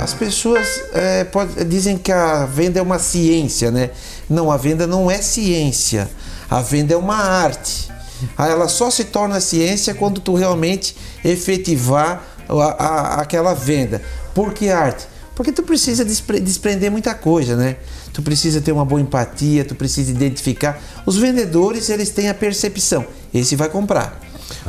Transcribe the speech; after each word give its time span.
As 0.00 0.14
pessoas 0.14 0.66
é, 0.92 1.24
pode, 1.24 1.64
dizem 1.64 1.98
que 1.98 2.12
a 2.12 2.46
venda 2.46 2.78
é 2.78 2.82
uma 2.82 2.98
ciência, 2.98 3.70
né? 3.70 3.90
Não, 4.30 4.50
a 4.50 4.56
venda 4.56 4.86
não 4.86 5.10
é 5.10 5.20
ciência. 5.20 6.08
A 6.48 6.62
venda 6.62 6.94
é 6.94 6.96
uma 6.96 7.16
arte. 7.16 7.90
Ela 8.38 8.68
só 8.68 8.90
se 8.90 9.04
torna 9.04 9.40
ciência 9.40 9.94
quando 9.94 10.20
tu 10.20 10.34
realmente 10.34 10.96
efetivar 11.24 12.22
a, 12.48 12.52
a, 12.54 13.20
aquela 13.20 13.54
venda. 13.54 14.00
Por 14.34 14.54
que 14.54 14.70
arte? 14.70 15.06
Porque 15.34 15.52
tu 15.52 15.62
precisa 15.62 16.04
despre, 16.04 16.40
desprender 16.40 16.90
muita 16.90 17.14
coisa, 17.14 17.56
né? 17.56 17.76
Tu 18.12 18.22
precisa 18.22 18.60
ter 18.60 18.72
uma 18.72 18.84
boa 18.84 19.00
empatia, 19.00 19.64
tu 19.64 19.74
precisa 19.74 20.10
identificar. 20.10 20.80
Os 21.06 21.16
vendedores, 21.16 21.90
eles 21.90 22.10
têm 22.10 22.28
a 22.28 22.34
percepção. 22.34 23.04
Esse 23.34 23.54
vai 23.56 23.68
comprar. 23.68 24.20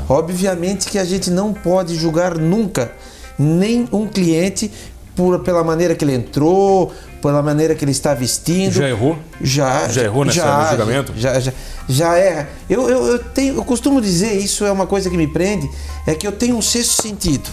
Obviamente 0.08 0.90
que 0.90 1.00
a 1.00 1.06
gente 1.06 1.30
não 1.30 1.54
pode 1.54 1.96
julgar 1.96 2.36
nunca 2.36 2.92
nem 3.40 3.88
um 3.92 4.06
cliente 4.06 4.70
por, 5.20 5.38
pela 5.40 5.66
maneira 5.66 5.94
que 5.96 6.06
ele 6.06 6.16
entrou, 6.16 6.94
pela 7.22 7.44
maneira 7.44 7.76
que 7.76 7.84
ele 7.84 7.92
está 7.92 8.14
vestindo. 8.14 8.72
Já 8.72 8.88
errou? 8.88 9.18
Já. 9.42 9.86
Já 9.90 10.04
errou 10.04 10.24
nessa, 10.24 10.40
já, 10.40 10.64
no 10.64 10.70
julgamento? 10.70 11.14
Já, 11.18 11.38
já, 11.42 11.52
já 11.90 12.16
erra. 12.16 12.48
Eu, 12.70 12.90
eu, 12.90 13.06
eu, 13.06 13.20
tenho, 13.20 13.56
eu 13.56 13.66
costumo 13.66 14.02
dizer, 14.02 14.38
isso 14.38 14.64
é 14.66 14.72
uma 14.72 14.88
coisa 14.88 15.10
que 15.10 15.18
me 15.18 15.28
prende, 15.28 15.70
é 16.08 16.16
que 16.16 16.26
eu 16.26 16.32
tenho 16.32 16.56
um 16.56 16.62
sexto 16.62 17.02
sentido. 17.02 17.50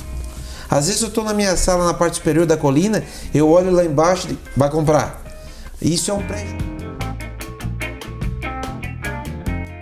Às 0.71 0.87
vezes 0.87 1.03
eu 1.03 1.09
estou 1.09 1.25
na 1.25 1.35
minha 1.35 1.57
sala 1.57 1.85
na 1.85 1.95
parte 1.95 2.19
superior 2.19 2.47
da 2.47 2.57
colina, 2.57 3.03
eu 3.35 3.49
olho 3.49 3.73
lá 3.73 3.85
embaixo 3.85 4.29
e 4.31 4.39
vai 4.57 4.71
comprar. 4.71 5.21
Isso 5.83 6.13
é 6.13 6.15
um 6.15 6.23
prédio. 6.23 6.57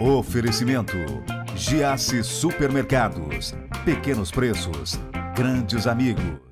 Oferecimento: 0.00 0.96
Giasse 1.54 2.24
Supermercados. 2.24 3.54
Pequenos 3.84 4.30
preços, 4.30 4.98
grandes 5.36 5.86
amigos. 5.86 6.43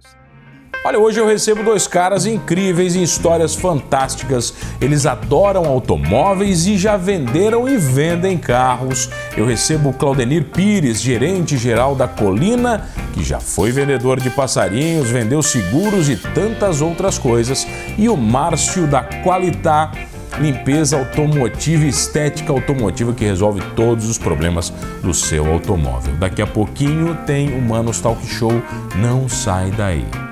Olha, 0.84 0.98
hoje 0.98 1.20
eu 1.20 1.26
recebo 1.26 1.62
dois 1.62 1.86
caras 1.86 2.26
incríveis 2.26 2.96
em 2.96 3.04
histórias 3.04 3.54
fantásticas. 3.54 4.52
Eles 4.80 5.06
adoram 5.06 5.64
automóveis 5.66 6.66
e 6.66 6.76
já 6.76 6.96
venderam 6.96 7.68
e 7.68 7.76
vendem 7.76 8.36
carros. 8.36 9.08
Eu 9.36 9.46
recebo 9.46 9.92
Claudenir 9.92 10.46
Pires, 10.46 11.00
gerente 11.00 11.56
geral 11.56 11.94
da 11.94 12.08
Colina, 12.08 12.88
que 13.12 13.22
já 13.22 13.38
foi 13.38 13.70
vendedor 13.70 14.18
de 14.18 14.28
passarinhos, 14.28 15.08
vendeu 15.08 15.40
seguros 15.40 16.08
e 16.08 16.16
tantas 16.16 16.80
outras 16.80 17.16
coisas, 17.16 17.64
e 17.96 18.08
o 18.08 18.16
Márcio 18.16 18.88
da 18.88 19.04
Qualitá, 19.22 19.92
limpeza 20.40 20.98
automotiva 20.98 21.84
estética 21.84 22.52
automotiva 22.52 23.12
que 23.12 23.24
resolve 23.24 23.60
todos 23.76 24.08
os 24.08 24.18
problemas 24.18 24.72
do 25.00 25.14
seu 25.14 25.46
automóvel. 25.46 26.14
Daqui 26.16 26.42
a 26.42 26.46
pouquinho 26.46 27.16
tem 27.24 27.56
o 27.56 27.62
Manos 27.62 28.00
Talk 28.00 28.26
Show. 28.26 28.62
Não 28.96 29.28
sai 29.28 29.70
daí. 29.70 30.31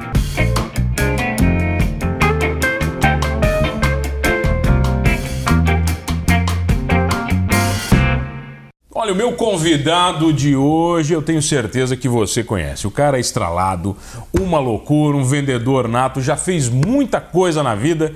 Olha, 9.10 9.14
o 9.14 9.16
meu 9.16 9.32
convidado 9.32 10.32
de 10.32 10.54
hoje 10.54 11.14
eu 11.14 11.22
tenho 11.22 11.40
certeza 11.40 11.96
que 11.96 12.06
você 12.06 12.44
conhece. 12.44 12.86
O 12.86 12.90
cara 12.90 13.16
é 13.16 13.20
estralado, 13.20 13.96
uma 14.30 14.60
loucura, 14.60 15.16
um 15.16 15.24
vendedor 15.24 15.88
nato, 15.88 16.20
já 16.20 16.36
fez 16.36 16.68
muita 16.68 17.20
coisa 17.20 17.62
na 17.62 17.74
vida. 17.74 18.12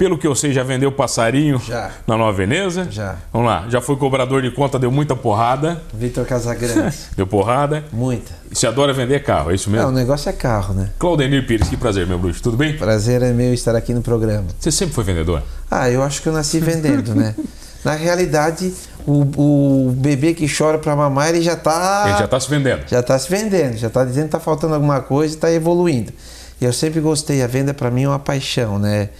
Pelo 0.00 0.16
que 0.16 0.26
eu 0.26 0.34
sei, 0.34 0.50
já 0.50 0.62
vendeu 0.62 0.90
passarinho 0.90 1.60
Já. 1.60 1.90
na 2.06 2.16
Nova 2.16 2.32
Veneza? 2.32 2.88
Já. 2.90 3.16
Vamos 3.30 3.46
lá, 3.46 3.66
já 3.68 3.82
foi 3.82 3.96
cobrador 3.96 4.40
de 4.40 4.50
conta, 4.50 4.78
deu 4.78 4.90
muita 4.90 5.14
porrada. 5.14 5.82
Vitor 5.92 6.24
Casagrande. 6.24 6.96
Deu 7.14 7.26
porrada. 7.26 7.84
Muita. 7.92 8.32
E 8.50 8.56
você 8.56 8.66
adora 8.66 8.94
vender 8.94 9.22
carro, 9.22 9.50
é 9.50 9.54
isso 9.54 9.68
mesmo? 9.68 9.84
Não, 9.84 9.92
o 9.92 9.94
negócio 9.94 10.30
é 10.30 10.32
carro, 10.32 10.72
né? 10.72 10.88
Claudenir 10.98 11.46
Pires, 11.46 11.68
que 11.68 11.76
prazer, 11.76 12.06
meu 12.06 12.18
bruxo. 12.18 12.42
Tudo 12.42 12.56
bem? 12.56 12.78
Prazer 12.78 13.20
é 13.20 13.30
meu 13.34 13.52
estar 13.52 13.76
aqui 13.76 13.92
no 13.92 14.00
programa. 14.00 14.46
Você 14.58 14.72
sempre 14.72 14.94
foi 14.94 15.04
vendedor? 15.04 15.42
Ah, 15.70 15.90
eu 15.90 16.02
acho 16.02 16.22
que 16.22 16.30
eu 16.30 16.32
nasci 16.32 16.60
vendendo, 16.60 17.14
né? 17.14 17.34
Na 17.84 17.92
realidade, 17.92 18.72
o, 19.06 19.26
o 19.36 19.92
bebê 19.92 20.32
que 20.32 20.46
chora 20.50 20.78
pra 20.78 20.96
mamar, 20.96 21.28
ele 21.28 21.42
já 21.42 21.56
tá. 21.56 22.04
Ele 22.08 22.16
já 22.16 22.24
está 22.24 22.40
se 22.40 22.48
vendendo. 22.48 22.88
já 22.88 23.02
tá 23.02 23.18
se 23.18 23.30
vendendo, 23.30 23.76
já 23.76 23.90
tá 23.90 24.02
dizendo 24.02 24.24
que 24.24 24.32
tá 24.32 24.40
faltando 24.40 24.72
alguma 24.72 25.02
coisa 25.02 25.34
e 25.34 25.36
tá 25.36 25.52
evoluindo. 25.52 26.10
E 26.58 26.64
eu 26.64 26.72
sempre 26.72 27.00
gostei, 27.00 27.42
a 27.42 27.46
venda 27.46 27.74
para 27.74 27.90
mim 27.90 28.04
é 28.04 28.08
uma 28.08 28.18
paixão, 28.18 28.78
né? 28.78 29.10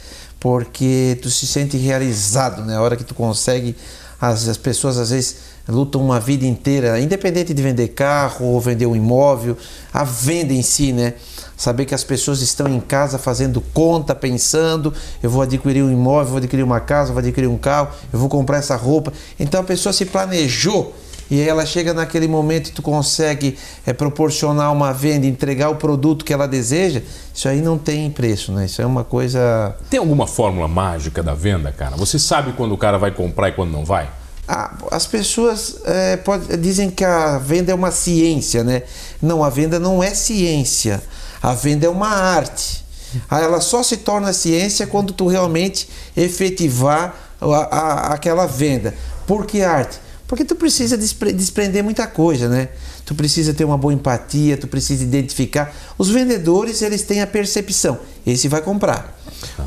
Porque 0.41 1.19
tu 1.23 1.31
se 1.31 1.47
sente 1.47 1.77
realizado, 1.77 2.65
né? 2.65 2.75
A 2.75 2.81
hora 2.81 2.97
que 2.97 3.05
tu 3.05 3.15
consegue, 3.15 3.77
as, 4.21 4.49
as 4.49 4.57
pessoas 4.57 4.97
às 4.99 5.11
vezes 5.11 5.37
lutam 5.69 6.03
uma 6.03 6.19
vida 6.19 6.45
inteira, 6.47 6.99
independente 6.99 7.55
de 7.55 7.63
vender 7.63 7.89
carro 7.89 8.47
ou 8.47 8.61
vender 8.61 8.87
um 8.87 8.97
imóvel, 8.97 9.57
a 9.93 10.03
venda 10.03 10.53
em 10.53 10.63
si, 10.63 10.93
né? 10.93 11.15
Saber 11.57 11.85
que 11.85 11.95
as 11.95 12.03
pessoas 12.03 12.41
estão 12.41 12.67
em 12.67 12.81
casa 12.81 13.19
fazendo 13.19 13.61
conta, 13.61 14.15
pensando, 14.15 14.93
eu 15.23 15.29
vou 15.29 15.43
adquirir 15.43 15.85
um 15.85 15.93
imóvel, 15.93 16.31
vou 16.31 16.39
adquirir 16.39 16.63
uma 16.63 16.81
casa, 16.81 17.13
vou 17.13 17.21
adquirir 17.21 17.47
um 17.47 17.59
carro, 17.59 17.91
eu 18.11 18.19
vou 18.19 18.29
comprar 18.29 18.59
essa 18.59 18.75
roupa. 18.77 19.13
Então 19.39 19.61
a 19.61 19.65
pessoa 19.65 19.93
se 19.93 20.07
planejou 20.07 20.95
e 21.31 21.41
ela 21.41 21.65
chega 21.65 21.95
naquele 21.95 22.27
momento 22.27 22.69
e 22.69 22.73
tu 22.73 22.83
consegue 22.83 23.57
é, 23.87 23.93
proporcionar 23.93 24.73
uma 24.73 24.93
venda, 24.93 25.27
entregar 25.27 25.71
o 25.71 25.77
produto 25.77 26.25
que 26.25 26.33
ela 26.33 26.49
deseja, 26.49 27.03
isso 27.33 27.49
aí 27.49 27.61
não 27.63 27.79
tem 27.79 28.11
preço, 28.11 28.51
né? 28.53 28.67
Isso 28.67 28.83
é 28.83 28.87
uma 28.87 29.05
coisa. 29.05 29.77
Tem 29.89 30.01
alguma 30.01 30.27
fórmula 30.27 30.67
mágica 30.67 31.23
da 31.23 31.35
venda, 31.35 31.71
cara? 31.71 31.97
Você 31.97 32.19
sabe 32.19 32.53
quando 32.55 32.73
o 32.73 32.79
cara 32.79 32.99
vai 32.99 33.11
comprar 33.13 33.49
e 33.49 33.53
quando 33.53 33.71
não 33.71 33.85
vai? 33.85 34.11
Ah, 34.49 34.75
as 34.91 35.07
pessoas 35.07 35.77
é, 35.85 36.17
pode- 36.17 36.57
dizem 36.57 36.91
que 36.91 37.05
a 37.05 37.39
venda 37.39 37.71
é 37.71 37.75
uma 37.75 37.93
ciência, 37.93 38.65
né? 38.65 38.83
Não, 39.23 39.45
a 39.45 39.49
venda 39.49 39.79
não 39.79 40.03
é 40.03 40.13
ciência. 40.13 41.01
A 41.41 41.55
venda 41.55 41.87
é 41.87 41.89
uma 41.89 42.09
arte. 42.09 42.85
Ah, 43.31 43.41
Ela 43.41 43.61
só 43.61 43.83
se 43.85 43.99
torna 43.99 44.33
ciência 44.33 44.87
quando 44.89 45.13
tu 45.13 45.29
realmente 45.29 45.89
efetivar 46.17 47.15
a- 47.41 47.47
a- 47.47 48.15
aquela 48.15 48.47
venda. 48.47 48.95
Por 49.27 49.47
que 49.47 49.63
arte? 49.63 49.99
Porque 50.31 50.45
tu 50.45 50.55
precisa 50.55 50.97
despre- 50.97 51.33
desprender 51.33 51.83
muita 51.83 52.07
coisa, 52.07 52.49
né? 52.49 52.69
Tu 53.05 53.17
precisa 53.17 53.53
ter 53.53 53.65
uma 53.65 53.77
boa 53.77 53.93
empatia, 53.93 54.57
tu 54.57 54.69
precisa 54.69 55.03
identificar. 55.03 55.75
Os 55.99 56.09
vendedores, 56.09 56.83
eles 56.83 57.03
têm 57.03 57.21
a 57.21 57.27
percepção. 57.27 57.99
Esse 58.25 58.47
vai 58.47 58.63
comprar. 58.63 59.19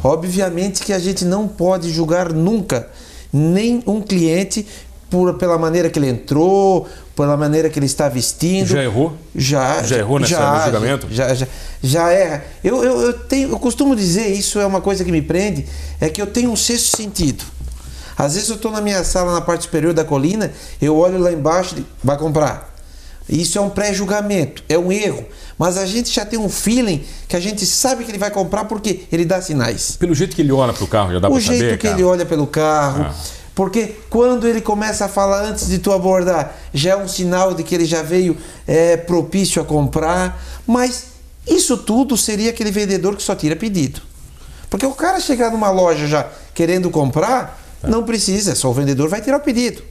Obviamente 0.01 0.81
que 0.83 0.93
a 0.93 0.99
gente 0.99 1.25
não 1.25 1.49
pode 1.49 1.91
julgar 1.91 2.31
nunca 2.31 2.87
nem 3.33 3.83
um 3.85 4.01
cliente 4.01 4.65
por, 5.09 5.33
pela 5.33 5.57
maneira 5.57 5.89
que 5.89 5.99
ele 5.99 6.07
entrou, 6.07 6.87
pela 7.13 7.35
maneira 7.35 7.69
que 7.69 7.77
ele 7.77 7.85
está 7.85 8.07
vestindo. 8.07 8.67
Já 8.67 8.81
errou? 8.83 9.13
Já. 9.35 9.83
Já 9.83 9.97
errou 9.97 10.17
nessa- 10.17 10.39
no 10.59 10.63
julgamento? 10.71 11.07
Já, 11.11 11.33
já, 11.33 11.47
já 11.83 12.09
erra. 12.09 12.45
Eu, 12.63 12.81
eu, 12.85 13.01
eu, 13.01 13.13
tenho, 13.13 13.49
eu 13.49 13.59
costumo 13.59 13.97
dizer, 13.97 14.27
isso 14.27 14.61
é 14.61 14.65
uma 14.65 14.79
coisa 14.79 15.03
que 15.03 15.11
me 15.11 15.21
prende, 15.21 15.65
é 15.99 16.07
que 16.07 16.21
eu 16.21 16.27
tenho 16.27 16.49
um 16.49 16.55
sexto 16.55 16.95
sentido. 16.95 17.43
Às 18.17 18.35
vezes 18.35 18.49
eu 18.49 18.55
estou 18.55 18.71
na 18.71 18.81
minha 18.81 19.03
sala 19.03 19.33
na 19.33 19.41
parte 19.41 19.63
superior 19.63 19.93
da 19.93 20.03
colina, 20.03 20.51
eu 20.81 20.95
olho 20.95 21.17
lá 21.17 21.31
embaixo 21.31 21.75
e 21.77 21.85
vai 22.03 22.17
comprar. 22.17 22.73
Isso 23.27 23.57
é 23.57 23.61
um 23.61 23.69
pré-julgamento, 23.69 24.63
é 24.67 24.77
um 24.77 24.91
erro. 24.91 25.25
Mas 25.57 25.77
a 25.77 25.85
gente 25.85 26.11
já 26.11 26.25
tem 26.25 26.37
um 26.37 26.49
feeling 26.49 27.03
que 27.27 27.35
a 27.35 27.39
gente 27.39 27.65
sabe 27.65 28.03
que 28.03 28.11
ele 28.11 28.17
vai 28.17 28.29
comprar 28.29 28.65
porque 28.65 29.03
ele 29.11 29.23
dá 29.23 29.41
sinais. 29.41 29.95
Pelo 29.95 30.13
jeito 30.13 30.35
que 30.35 30.41
ele 30.41 30.51
olha 30.51 30.73
pro 30.73 30.87
carro, 30.87 31.13
já 31.13 31.19
dá 31.19 31.29
o 31.29 31.31
pra 31.31 31.39
jeito 31.39 31.59
saber, 31.59 31.77
que 31.77 31.87
cara. 31.87 31.95
ele 31.95 32.03
olha 32.03 32.25
pelo 32.25 32.45
carro. 32.45 33.05
Ah. 33.09 33.13
Porque 33.55 33.95
quando 34.09 34.47
ele 34.47 34.61
começa 34.61 35.05
a 35.05 35.07
falar 35.07 35.43
antes 35.43 35.67
de 35.67 35.77
tu 35.77 35.91
abordar, 35.91 36.55
já 36.73 36.91
é 36.91 36.97
um 36.97 37.07
sinal 37.07 37.53
de 37.53 37.63
que 37.63 37.75
ele 37.75 37.85
já 37.85 38.01
veio 38.01 38.35
é, 38.67 38.97
propício 38.97 39.61
a 39.61 39.65
comprar. 39.65 40.43
Mas 40.65 41.05
isso 41.47 41.77
tudo 41.77 42.17
seria 42.17 42.49
aquele 42.49 42.71
vendedor 42.71 43.15
que 43.15 43.23
só 43.23 43.35
tira 43.35 43.55
pedido. 43.55 44.01
Porque 44.69 44.85
o 44.85 44.93
cara 44.93 45.19
chegar 45.19 45.51
numa 45.51 45.69
loja 45.69 46.07
já 46.07 46.27
querendo 46.53 46.89
comprar, 46.89 47.62
não 47.87 48.03
precisa, 48.03 48.55
só 48.55 48.69
o 48.69 48.73
vendedor 48.73 49.09
vai 49.09 49.21
tirar 49.21 49.37
o 49.37 49.41
pedido. 49.41 49.81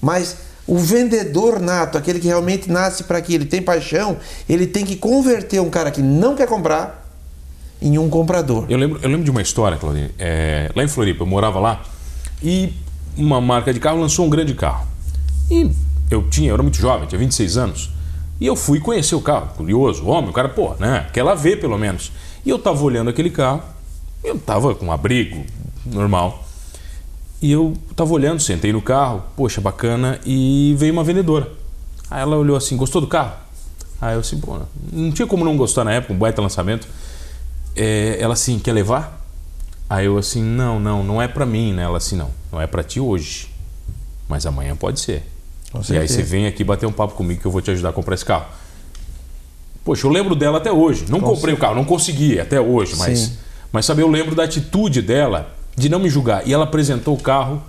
Mas 0.00 0.36
o 0.66 0.78
vendedor 0.78 1.58
nato, 1.60 1.98
aquele 1.98 2.20
que 2.20 2.26
realmente 2.26 2.70
nasce 2.70 3.04
para 3.04 3.18
aquilo, 3.18 3.44
tem 3.44 3.62
paixão, 3.62 4.16
ele 4.48 4.66
tem 4.66 4.84
que 4.84 4.96
converter 4.96 5.60
um 5.60 5.70
cara 5.70 5.90
que 5.90 6.00
não 6.00 6.34
quer 6.34 6.46
comprar 6.46 7.08
em 7.80 7.98
um 7.98 8.08
comprador. 8.08 8.66
Eu 8.68 8.78
lembro, 8.78 9.00
eu 9.02 9.08
lembro 9.08 9.24
de 9.24 9.30
uma 9.30 9.42
história, 9.42 9.78
Claudinho. 9.78 10.10
É, 10.18 10.70
lá 10.74 10.84
em 10.84 10.88
Floripa, 10.88 11.22
eu 11.22 11.26
morava 11.26 11.58
lá 11.58 11.82
e 12.42 12.72
uma 13.16 13.40
marca 13.40 13.72
de 13.72 13.80
carro 13.80 14.00
lançou 14.00 14.26
um 14.26 14.30
grande 14.30 14.54
carro. 14.54 14.86
E 15.50 15.70
eu 16.10 16.28
tinha, 16.28 16.50
eu 16.50 16.54
era 16.54 16.62
muito 16.62 16.76
jovem, 16.76 17.08
tinha 17.08 17.18
26 17.18 17.56
anos. 17.56 17.90
E 18.40 18.46
eu 18.46 18.56
fui 18.56 18.80
conhecer 18.80 19.14
o 19.14 19.20
carro, 19.20 19.48
curioso, 19.56 20.06
homem, 20.06 20.30
o 20.30 20.32
cara, 20.32 20.48
pô, 20.48 20.74
né? 20.78 21.06
Quer 21.12 21.22
lá 21.22 21.34
ver 21.34 21.60
pelo 21.60 21.76
menos. 21.76 22.10
E 22.44 22.48
eu 22.50 22.58
tava 22.58 22.82
olhando 22.82 23.10
aquele 23.10 23.30
carro, 23.30 23.62
eu 24.24 24.38
tava 24.38 24.74
com 24.74 24.86
um 24.86 24.92
abrigo 24.92 25.44
normal. 25.84 26.46
E 27.42 27.50
eu 27.50 27.74
tava 27.96 28.12
olhando, 28.12 28.40
sentei 28.40 28.72
no 28.72 28.82
carro, 28.82 29.22
poxa, 29.34 29.60
bacana, 29.60 30.20
e 30.26 30.74
veio 30.76 30.92
uma 30.92 31.02
vendedora. 31.02 31.50
Aí 32.10 32.20
ela 32.20 32.36
olhou 32.36 32.56
assim, 32.56 32.76
gostou 32.76 33.00
do 33.00 33.06
carro? 33.06 33.32
Aí 34.00 34.14
eu 34.14 34.20
assim, 34.20 34.38
pô, 34.38 34.58
não 34.92 35.10
tinha 35.10 35.26
como 35.26 35.44
não 35.44 35.56
gostar 35.56 35.84
na 35.84 35.92
época, 35.92 36.12
um 36.12 36.18
baita 36.18 36.42
lançamento. 36.42 36.86
É, 37.74 38.18
ela 38.20 38.34
assim, 38.34 38.58
quer 38.58 38.72
levar? 38.72 39.24
Aí 39.88 40.06
eu 40.06 40.18
assim, 40.18 40.42
não, 40.42 40.78
não, 40.78 41.02
não 41.02 41.22
é 41.22 41.28
pra 41.28 41.46
mim, 41.46 41.72
né? 41.72 41.84
Ela 41.84 41.96
assim, 41.96 42.16
não, 42.16 42.30
não 42.52 42.60
é 42.60 42.66
pra 42.66 42.82
ti 42.82 43.00
hoje, 43.00 43.48
mas 44.28 44.44
amanhã 44.44 44.76
pode 44.76 45.00
ser. 45.00 45.24
E 45.72 45.78
aí 45.78 45.84
certeza. 45.84 46.14
você 46.14 46.22
vem 46.22 46.46
aqui 46.46 46.62
bater 46.62 46.86
um 46.86 46.92
papo 46.92 47.14
comigo 47.14 47.40
que 47.40 47.46
eu 47.46 47.50
vou 47.50 47.62
te 47.62 47.70
ajudar 47.70 47.90
a 47.90 47.92
comprar 47.92 48.14
esse 48.14 48.24
carro. 48.24 48.46
Poxa, 49.82 50.06
eu 50.06 50.10
lembro 50.10 50.34
dela 50.34 50.58
até 50.58 50.70
hoje. 50.70 51.06
Não 51.08 51.20
Com 51.20 51.34
comprei 51.34 51.54
o 51.54 51.56
carro, 51.56 51.74
não 51.74 51.84
consegui 51.84 52.38
até 52.38 52.60
hoje, 52.60 52.96
mas, 52.96 53.18
Sim. 53.18 53.36
mas 53.72 53.86
sabe, 53.86 54.02
eu 54.02 54.08
lembro 54.08 54.34
da 54.34 54.44
atitude 54.44 55.00
dela 55.00 55.54
de 55.80 55.88
não 55.88 55.98
me 55.98 56.08
julgar. 56.08 56.46
E 56.46 56.52
ela 56.52 56.64
apresentou 56.64 57.14
o 57.14 57.20
carro 57.20 57.62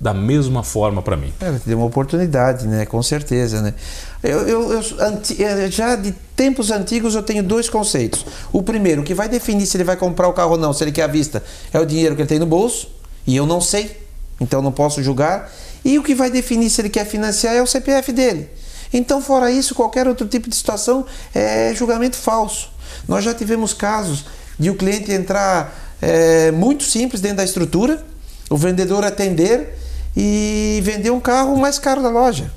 da 0.00 0.12
mesma 0.12 0.62
forma 0.62 1.00
para 1.00 1.16
mim. 1.16 1.32
Te 1.38 1.66
deu 1.68 1.78
uma 1.78 1.86
oportunidade, 1.86 2.66
né? 2.66 2.84
Com 2.84 3.02
certeza, 3.02 3.62
né? 3.62 3.74
Eu, 4.22 4.40
eu- 4.46 4.72
eu- 4.72 4.84
anti- 5.00 5.42
eh, 5.42 5.70
já 5.70 5.96
de 5.96 6.12
tempos 6.36 6.70
antigos 6.70 7.14
eu 7.14 7.22
tenho 7.22 7.42
dois 7.42 7.70
conceitos. 7.70 8.26
O 8.52 8.62
primeiro, 8.62 9.02
que 9.02 9.14
vai 9.14 9.28
definir 9.28 9.66
se 9.66 9.76
ele 9.76 9.84
vai 9.84 9.96
comprar 9.96 10.28
o 10.28 10.32
carro 10.32 10.52
ou 10.52 10.58
não, 10.58 10.72
se 10.72 10.84
ele 10.84 10.92
quer 10.92 11.04
à 11.04 11.06
vista, 11.06 11.42
é 11.72 11.78
o 11.80 11.86
dinheiro 11.86 12.14
que 12.14 12.22
ele 12.22 12.28
tem 12.28 12.38
no 12.38 12.46
bolso, 12.46 12.88
e 13.26 13.34
eu 13.36 13.46
não 13.46 13.60
sei, 13.60 13.96
então 14.40 14.60
não 14.60 14.72
posso 14.72 15.02
julgar. 15.02 15.50
E 15.84 15.98
o 15.98 16.02
que 16.02 16.14
vai 16.14 16.30
definir 16.30 16.68
se 16.70 16.80
ele 16.82 16.90
quer 16.90 17.06
financiar 17.06 17.54
é 17.54 17.62
o 17.62 17.66
CPF 17.66 18.12
dele. 18.12 18.48
Então, 18.92 19.22
fora 19.22 19.50
isso, 19.50 19.74
qualquer 19.74 20.06
outro 20.06 20.26
tipo 20.26 20.48
de 20.50 20.56
situação 20.56 21.06
é 21.34 21.72
julgamento 21.74 22.16
falso. 22.16 22.68
Nós 23.08 23.24
já 23.24 23.32
tivemos 23.32 23.72
casos 23.72 24.24
de 24.58 24.70
o 24.70 24.74
cliente 24.74 25.10
entrar 25.12 25.83
eh, 26.02 26.50
muito 26.52 26.84
simples 26.84 27.20
dentro 27.20 27.38
da 27.38 27.44
estrutura, 27.44 28.04
o 28.50 28.56
vendedor 28.56 29.04
atender 29.04 29.78
e 30.16 30.80
vender 30.84 31.10
um 31.10 31.20
carro 31.20 31.56
mais 31.56 31.78
caro 31.78 32.02
da 32.02 32.08
loja. 32.10 32.50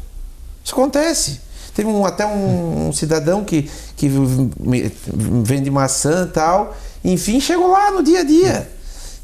Isso 0.63 0.73
acontece. 0.73 1.39
Teve 1.73 1.87
um, 1.89 2.05
até 2.05 2.25
um, 2.25 2.87
um 2.87 2.93
cidadão 2.93 3.43
que, 3.43 3.69
que 3.95 4.09
vende 5.43 5.69
maçã 5.69 6.25
e 6.29 6.33
tal. 6.33 6.75
Enfim, 7.03 7.39
chegou 7.39 7.67
lá 7.71 7.91
no 7.91 8.03
dia 8.03 8.21
a 8.21 8.23
dia. 8.23 8.69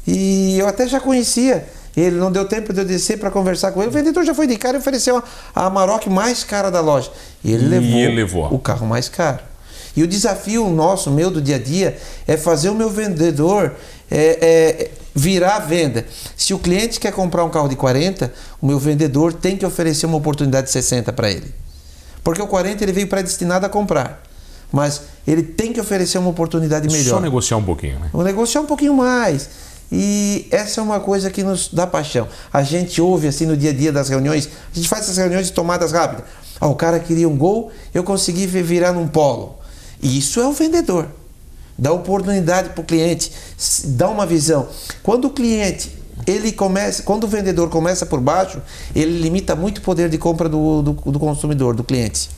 E 0.06 0.58
eu 0.58 0.66
até 0.68 0.86
já 0.86 1.00
conhecia. 1.00 1.66
Ele 1.96 2.16
não 2.16 2.30
deu 2.30 2.44
tempo 2.46 2.72
de 2.72 2.80
eu 2.80 2.84
descer 2.84 3.18
para 3.18 3.30
conversar 3.30 3.72
com 3.72 3.80
ele. 3.80 3.88
O 3.88 3.92
vendedor 3.92 4.24
já 4.24 4.34
foi 4.34 4.46
de 4.46 4.56
cara 4.56 4.76
e 4.76 4.80
ofereceu 4.80 5.16
a, 5.18 5.22
a 5.54 5.66
Amarok 5.66 6.08
mais 6.10 6.42
cara 6.44 6.70
da 6.70 6.80
loja. 6.80 7.10
E 7.42 7.52
ele 7.52 7.64
E 7.64 7.68
levou, 7.68 7.98
ele 8.00 8.14
levou. 8.16 8.52
o 8.54 8.58
carro 8.58 8.86
mais 8.86 9.08
caro. 9.08 9.40
E 9.96 10.02
o 10.02 10.06
desafio 10.06 10.68
nosso, 10.68 11.10
meu, 11.10 11.30
do 11.30 11.40
dia 11.40 11.56
a 11.56 11.58
dia, 11.58 11.96
é 12.26 12.36
fazer 12.36 12.68
o 12.68 12.74
meu 12.74 12.90
vendedor 12.90 13.72
é, 14.10 14.38
é, 14.40 14.90
virar 15.14 15.56
a 15.56 15.60
venda. 15.60 16.04
Se 16.36 16.52
o 16.52 16.58
cliente 16.58 16.98
quer 16.98 17.12
comprar 17.12 17.44
um 17.44 17.50
carro 17.50 17.68
de 17.68 17.76
40, 17.76 18.32
o 18.60 18.66
meu 18.66 18.78
vendedor 18.78 19.32
tem 19.32 19.56
que 19.56 19.64
oferecer 19.64 20.06
uma 20.06 20.16
oportunidade 20.16 20.66
de 20.66 20.72
60 20.72 21.12
para 21.12 21.30
ele. 21.30 21.54
Porque 22.22 22.42
o 22.42 22.46
40 22.46 22.82
ele 22.82 22.92
veio 22.92 23.06
predestinado 23.06 23.64
a 23.66 23.68
comprar. 23.68 24.22
Mas 24.72 25.02
ele 25.26 25.42
tem 25.42 25.72
que 25.72 25.80
oferecer 25.80 26.18
uma 26.18 26.30
oportunidade 26.30 26.88
melhor. 26.88 27.10
Só 27.16 27.20
negociar 27.20 27.56
um 27.58 27.62
pouquinho, 27.64 28.00
né? 28.00 28.08
Vou 28.12 28.24
negociar 28.24 28.60
um 28.62 28.66
pouquinho 28.66 28.94
mais. 28.94 29.48
E 29.92 30.48
essa 30.50 30.80
é 30.80 30.82
uma 30.82 30.98
coisa 30.98 31.30
que 31.30 31.44
nos 31.44 31.68
dá 31.72 31.86
paixão. 31.86 32.26
A 32.52 32.62
gente 32.64 33.00
ouve 33.00 33.28
assim 33.28 33.46
no 33.46 33.56
dia 33.56 33.70
a 33.70 33.72
dia 33.72 33.92
das 33.92 34.08
reuniões, 34.08 34.48
a 34.72 34.74
gente 34.74 34.88
faz 34.88 35.02
essas 35.04 35.18
reuniões 35.18 35.46
de 35.46 35.52
tomadas 35.52 35.92
rápidas. 35.92 36.24
Ah, 36.60 36.66
o 36.66 36.74
cara 36.74 36.98
queria 36.98 37.28
um 37.28 37.36
gol, 37.36 37.70
eu 37.92 38.02
consegui 38.02 38.46
vi- 38.46 38.62
virar 38.62 38.92
num 38.92 39.06
polo. 39.06 39.56
Isso 40.04 40.40
é 40.40 40.46
o 40.46 40.52
vendedor. 40.52 41.08
Dá 41.76 41.92
oportunidade 41.92 42.68
para 42.68 42.80
o 42.80 42.84
cliente, 42.84 43.32
dá 43.86 44.08
uma 44.08 44.24
visão. 44.24 44.68
Quando 45.02 45.24
o 45.24 45.30
cliente, 45.30 45.90
ele 46.24 46.52
começa, 46.52 47.02
quando 47.02 47.24
o 47.24 47.26
vendedor 47.26 47.68
começa 47.68 48.06
por 48.06 48.20
baixo, 48.20 48.62
ele 48.94 49.20
limita 49.20 49.56
muito 49.56 49.78
o 49.78 49.80
poder 49.80 50.08
de 50.08 50.16
compra 50.18 50.48
do, 50.48 50.82
do, 50.82 50.92
do 50.92 51.18
consumidor, 51.18 51.74
do 51.74 51.82
cliente. 51.82 52.30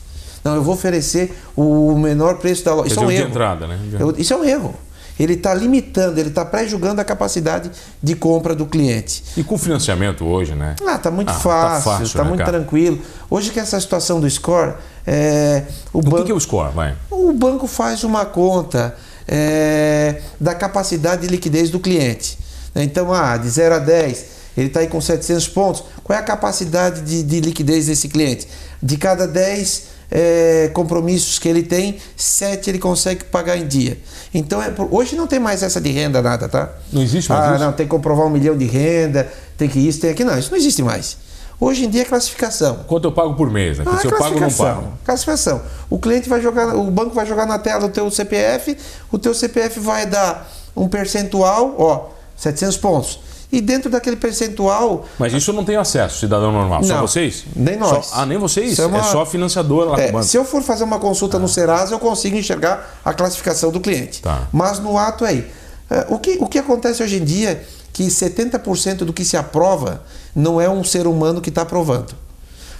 Não, 0.43 0.55
eu 0.55 0.63
vou 0.63 0.73
oferecer 0.73 1.37
o 1.55 1.95
menor 1.99 2.37
preço 2.37 2.63
da 2.65 2.73
loja. 2.73 2.87
Isso 2.89 2.99
é 2.99 3.05
um 3.05 3.11
erro. 3.11 3.29
entrada, 3.29 3.67
né? 3.67 3.77
Eu- 3.99 4.15
isso 4.17 4.33
é 4.33 4.37
um 4.37 4.43
erro. 4.45 4.73
Ele 5.19 5.33
está 5.33 5.51
limitando, 5.53 6.19
ele 6.19 6.29
está 6.29 6.45
pré-julgando 6.45 7.01
a 7.01 7.03
capacidade 7.03 7.71
de 8.01 8.15
compra 8.15 8.53
do 8.55 8.65
cliente. 8.67 9.23
E 9.35 9.43
com 9.43 9.57
financiamento 9.57 10.23
hoje, 10.23 10.53
né? 10.53 10.75
Ah, 10.85 10.97
tá 10.99 11.09
muito 11.09 11.29
Ah, 11.29 11.33
tá 11.33 11.39
fácil, 11.39 11.91
tá, 11.91 11.97
fácil, 11.99 12.17
né, 12.23 12.29
muito 12.29 12.39
cara? 12.45 12.51
tranquilo. 12.59 12.99
Hoje 13.29 13.49
que 13.51 13.59
essa 13.59 13.79
situação 13.79 14.19
do 14.19 14.29
score, 14.29 14.75
é, 15.07 15.63
o, 15.93 15.99
O 15.99 16.01
banco, 16.01 16.25
que, 16.25 16.31
é 16.31 16.35
o 16.35 16.39
score, 16.39 16.73
vai? 16.73 16.93
o 17.09 17.31
banco 17.31 17.65
faz 17.65 18.03
uma 18.03 18.25
conta 18.25 18.93
é, 19.25 20.21
da 20.39 20.53
capacidade 20.53 21.21
de 21.21 21.27
liquidez 21.29 21.69
do 21.69 21.79
cliente. 21.79 22.37
né? 22.75 22.83
Então, 22.83 23.13
ah, 23.13 23.37
de 23.37 23.49
0 23.49 23.75
a 23.75 23.79
10, 23.79 24.25
ele 24.57 24.67
está 24.67 24.81
aí 24.81 24.87
com 24.87 24.99
700 24.99 25.47
pontos. 25.47 25.83
Qual 26.03 26.17
é 26.17 26.19
a 26.19 26.23
capacidade 26.25 27.01
de, 27.01 27.23
de 27.23 27.39
liquidez 27.39 27.85
desse 27.85 28.09
cliente? 28.09 28.49
De 28.83 28.97
cada 28.97 29.25
10 29.25 29.83
é, 30.11 30.69
compromissos 30.73 31.39
que 31.39 31.47
ele 31.47 31.63
tem, 31.63 31.97
7 32.15 32.69
ele 32.69 32.79
consegue 32.79 33.23
pagar 33.23 33.57
em 33.57 33.65
dia. 33.65 33.97
Então, 34.33 34.61
é 34.61 34.73
hoje 34.91 35.15
não 35.15 35.25
tem 35.25 35.39
mais 35.39 35.63
essa 35.63 35.79
de 35.79 35.89
renda 35.89 36.21
nada, 36.21 36.49
tá? 36.49 36.69
Não 36.91 37.01
existe 37.01 37.29
mais 37.29 37.43
ah, 37.43 37.55
isso? 37.55 37.63
não, 37.63 37.71
tem 37.71 37.85
que 37.85 37.91
comprovar 37.91 38.27
um 38.27 38.29
milhão 38.29 38.57
de 38.57 38.65
renda, 38.65 39.31
tem 39.57 39.69
que 39.69 39.79
isso, 39.79 40.01
tem 40.01 40.09
aquilo. 40.09 40.31
Não, 40.31 40.37
isso 40.37 40.51
não 40.51 40.57
existe 40.57 40.83
mais. 40.83 41.17
Hoje 41.59 41.85
em 41.85 41.89
dia 41.89 42.03
é 42.03 42.05
classificação. 42.05 42.81
Quanto 42.87 43.05
eu 43.05 43.11
pago 43.11 43.33
por 43.33 43.49
mês, 43.49 43.79
né? 43.79 43.85
Ah, 43.87 43.97
se 43.97 44.05
eu 44.05 44.11
pago 44.17 44.35
ou 44.35 44.41
não 44.41 44.51
pago. 44.51 44.93
Classificação. 45.03 45.61
O 45.89 45.97
cliente 45.97 46.29
vai 46.29 46.39
jogar, 46.39 46.75
o 46.75 46.83
banco 46.91 47.15
vai 47.15 47.25
jogar 47.25 47.47
na 47.47 47.57
tela 47.57 47.85
o 47.85 47.89
teu 47.89 48.09
CPF, 48.11 48.77
o 49.11 49.17
teu 49.17 49.33
CPF 49.33 49.79
vai 49.79 50.05
dar 50.05 50.47
um 50.75 50.87
percentual, 50.87 51.73
ó, 51.79 52.09
700 52.35 52.77
pontos. 52.77 53.19
E 53.51 53.59
dentro 53.61 53.89
daquele 53.89 54.17
percentual, 54.17 55.05
Mas 55.17 55.33
isso 55.33 55.49
eu 55.51 55.55
não 55.55 55.63
tenho 55.63 55.79
acesso, 55.79 56.19
cidadão 56.19 56.51
normal. 56.51 56.83
Só 56.83 56.95
Não, 56.95 57.01
vocês? 57.07 57.45
nem 57.55 57.77
nós. 57.77 58.07
Só- 58.07 58.15
ah, 58.21 58.25
nem 58.25 58.37
vocês? 58.37 58.73
Isso 58.73 58.81
é 58.81 58.85
uma- 58.85 58.99
É 58.99 59.03
só 59.03 59.21
a 59.21 59.25
financiadora 59.25 59.91
lá 59.91 59.97
é, 59.99 60.03
com 60.03 60.09
o 60.09 60.13
banco. 60.13 60.25
se 60.25 60.37
eu 60.37 60.43
for 60.45 60.61
fazer 60.61 60.83
uma 60.83 60.99
consulta 60.99 61.39
no 61.39 61.47
Serasa, 61.47 61.93
eu 61.95 61.99
consigo 61.99 62.35
enxergar 62.35 62.99
a 63.05 63.13
classificação 63.13 63.71
do 63.71 63.79
cliente. 63.79 64.21
Tá. 64.21 64.43
Mas 64.51 64.79
no 64.79 64.97
ato 64.97 65.23
aí, 65.25 65.49
é, 65.89 66.05
o 66.09 66.19
que, 66.19 66.37
o 66.41 66.45
que 66.45 66.59
acontece 66.59 67.01
hoje 67.01 67.15
em 67.17 67.23
dia 67.23 67.63
que 67.93 68.03
70% 68.07 68.97
do 68.99 69.13
que 69.13 69.25
se 69.25 69.35
aprova 69.37 70.03
não 70.35 70.59
é 70.61 70.69
um 70.69 70.83
ser 70.83 71.07
humano 71.07 71.41
que 71.41 71.49
está 71.49 71.63
aprovando. 71.63 72.13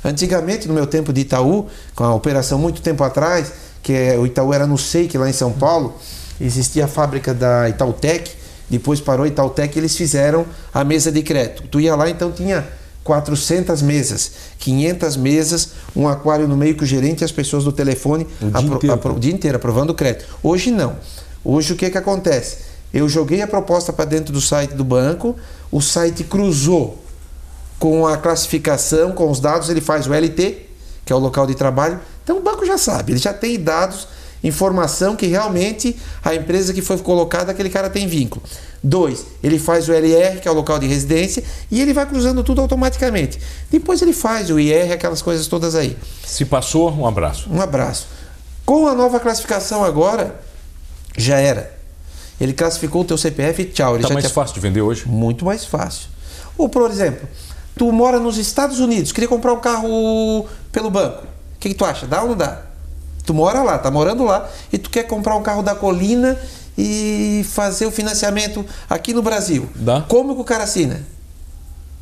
Antigamente, 0.03 0.67
no 0.67 0.73
meu 0.73 0.85
tempo 0.87 1.11
de 1.11 1.21
Itaú, 1.21 1.65
com 1.95 2.03
a 2.03 2.13
operação 2.13 2.59
muito 2.59 2.81
tempo 2.81 3.03
atrás, 3.03 3.51
que 3.81 3.93
é- 3.93 4.17
o 4.17 4.25
Itaú 4.25 4.53
era 4.53 4.67
no 4.67 4.77
SEIC 4.77 5.17
lá 5.17 5.29
em 5.29 5.33
São 5.33 5.51
Paulo, 5.51 5.95
existia 6.39 6.85
a 6.85 6.87
fábrica 6.87 7.33
da 7.33 7.67
Itautec, 7.67 8.31
depois 8.69 8.99
parou 9.01 9.23
a 9.25 9.27
Itautec 9.27 9.75
e 9.75 9.79
eles 9.79 9.95
fizeram 9.95 10.45
a 10.73 10.83
mesa 10.83 11.11
de 11.11 11.21
crédito. 11.23 11.63
Tu 11.69 11.79
ia 11.81 11.95
lá, 11.95 12.09
então 12.09 12.31
tinha 12.31 12.65
400 13.03 13.81
mesas, 13.81 14.31
500 14.59 15.15
mesas, 15.17 15.69
um 15.95 16.07
aquário 16.07 16.47
no 16.47 16.55
meio 16.57 16.75
que 16.75 16.83
o 16.83 16.85
gerente 16.85 17.21
e 17.21 17.25
as 17.25 17.31
pessoas 17.31 17.63
do 17.63 17.71
telefone 17.71 18.27
O 18.41 18.45
dia 18.51 18.59
inteiro. 18.75 19.15
o 19.15 19.19
dia 19.19 19.33
inteiro 19.33 19.57
aprovando 19.57 19.91
o 19.91 19.93
crédito. 19.93 20.25
Hoje 20.43 20.69
não. 20.71 20.95
Hoje 21.43 21.73
o 21.73 21.75
que 21.77 21.89
que 21.89 21.97
acontece? 21.97 22.57
Eu 22.97 23.07
joguei 23.07 23.43
a 23.43 23.47
proposta 23.47 23.93
para 23.93 24.05
dentro 24.05 24.33
do 24.33 24.41
site 24.41 24.73
do 24.73 24.83
banco, 24.83 25.35
o 25.71 25.79
site 25.79 26.23
cruzou 26.23 26.97
com 27.77 28.07
a 28.07 28.17
classificação, 28.17 29.11
com 29.11 29.29
os 29.29 29.39
dados, 29.39 29.69
ele 29.69 29.81
faz 29.81 30.07
o 30.07 30.13
LT, 30.15 30.65
que 31.05 31.13
é 31.13 31.15
o 31.15 31.19
local 31.19 31.45
de 31.45 31.53
trabalho. 31.53 31.99
Então 32.23 32.39
o 32.39 32.41
banco 32.41 32.65
já 32.65 32.75
sabe, 32.75 33.11
ele 33.11 33.19
já 33.19 33.31
tem 33.31 33.59
dados, 33.59 34.07
informação 34.43 35.15
que 35.15 35.27
realmente 35.27 35.95
a 36.23 36.33
empresa 36.33 36.73
que 36.73 36.81
foi 36.81 36.97
colocada, 36.97 37.51
aquele 37.51 37.69
cara 37.69 37.87
tem 37.87 38.07
vínculo. 38.07 38.43
Dois, 38.81 39.27
ele 39.43 39.59
faz 39.59 39.87
o 39.87 39.93
LR, 39.93 40.39
que 40.39 40.47
é 40.47 40.51
o 40.51 40.55
local 40.55 40.79
de 40.79 40.87
residência, 40.87 41.43
e 41.69 41.79
ele 41.79 41.93
vai 41.93 42.07
cruzando 42.07 42.43
tudo 42.43 42.61
automaticamente. 42.61 43.39
Depois 43.69 44.01
ele 44.01 44.13
faz 44.13 44.49
o 44.49 44.59
IR, 44.59 44.91
aquelas 44.91 45.21
coisas 45.21 45.45
todas 45.45 45.75
aí. 45.75 45.95
Se 46.25 46.45
passou, 46.45 46.91
um 46.91 47.05
abraço. 47.05 47.47
Um 47.47 47.61
abraço. 47.61 48.07
Com 48.65 48.87
a 48.87 48.95
nova 48.95 49.19
classificação 49.19 49.83
agora, 49.83 50.41
já 51.15 51.37
era. 51.37 51.76
Ele 52.39 52.53
classificou 52.53 53.01
o 53.01 53.05
teu 53.05 53.17
CPF 53.17 53.61
e 53.61 53.65
tchau. 53.65 53.95
Ele 53.95 54.03
Tá 54.03 54.09
já 54.09 54.13
mais 54.13 54.25
te- 54.27 54.33
fácil 54.33 54.53
de 54.55 54.59
vender 54.59 54.81
hoje? 54.81 55.07
Muito 55.07 55.43
mais 55.45 55.65
fácil. 55.65 56.09
Ou, 56.57 56.69
por 56.69 56.89
exemplo, 56.89 57.27
tu 57.75 57.91
mora 57.91 58.19
nos 58.19 58.37
Estados 58.37 58.79
Unidos, 58.79 59.11
queria 59.11 59.27
comprar 59.27 59.53
um 59.53 59.59
carro 59.59 60.45
pelo 60.71 60.89
banco. 60.89 61.23
O 61.23 61.59
que, 61.59 61.69
que 61.69 61.75
tu 61.75 61.83
acha? 61.85 62.05
Dá 62.05 62.21
ou 62.21 62.29
não 62.29 62.37
dá? 62.37 62.61
Tu 63.25 63.33
mora 63.33 63.61
lá, 63.63 63.77
tá 63.77 63.89
morando 63.91 64.23
lá, 64.23 64.47
e 64.71 64.77
tu 64.77 64.89
quer 64.89 65.03
comprar 65.03 65.35
um 65.35 65.41
carro 65.43 65.61
da 65.61 65.75
colina 65.75 66.37
e 66.77 67.43
fazer 67.51 67.85
o 67.85 67.91
financiamento 67.91 68.63
aqui 68.89 69.13
no 69.13 69.21
Brasil. 69.21 69.67
Dá. 69.75 70.01
Como 70.07 70.35
que 70.35 70.41
o 70.41 70.45
cara 70.45 70.63
assina? 70.63 71.01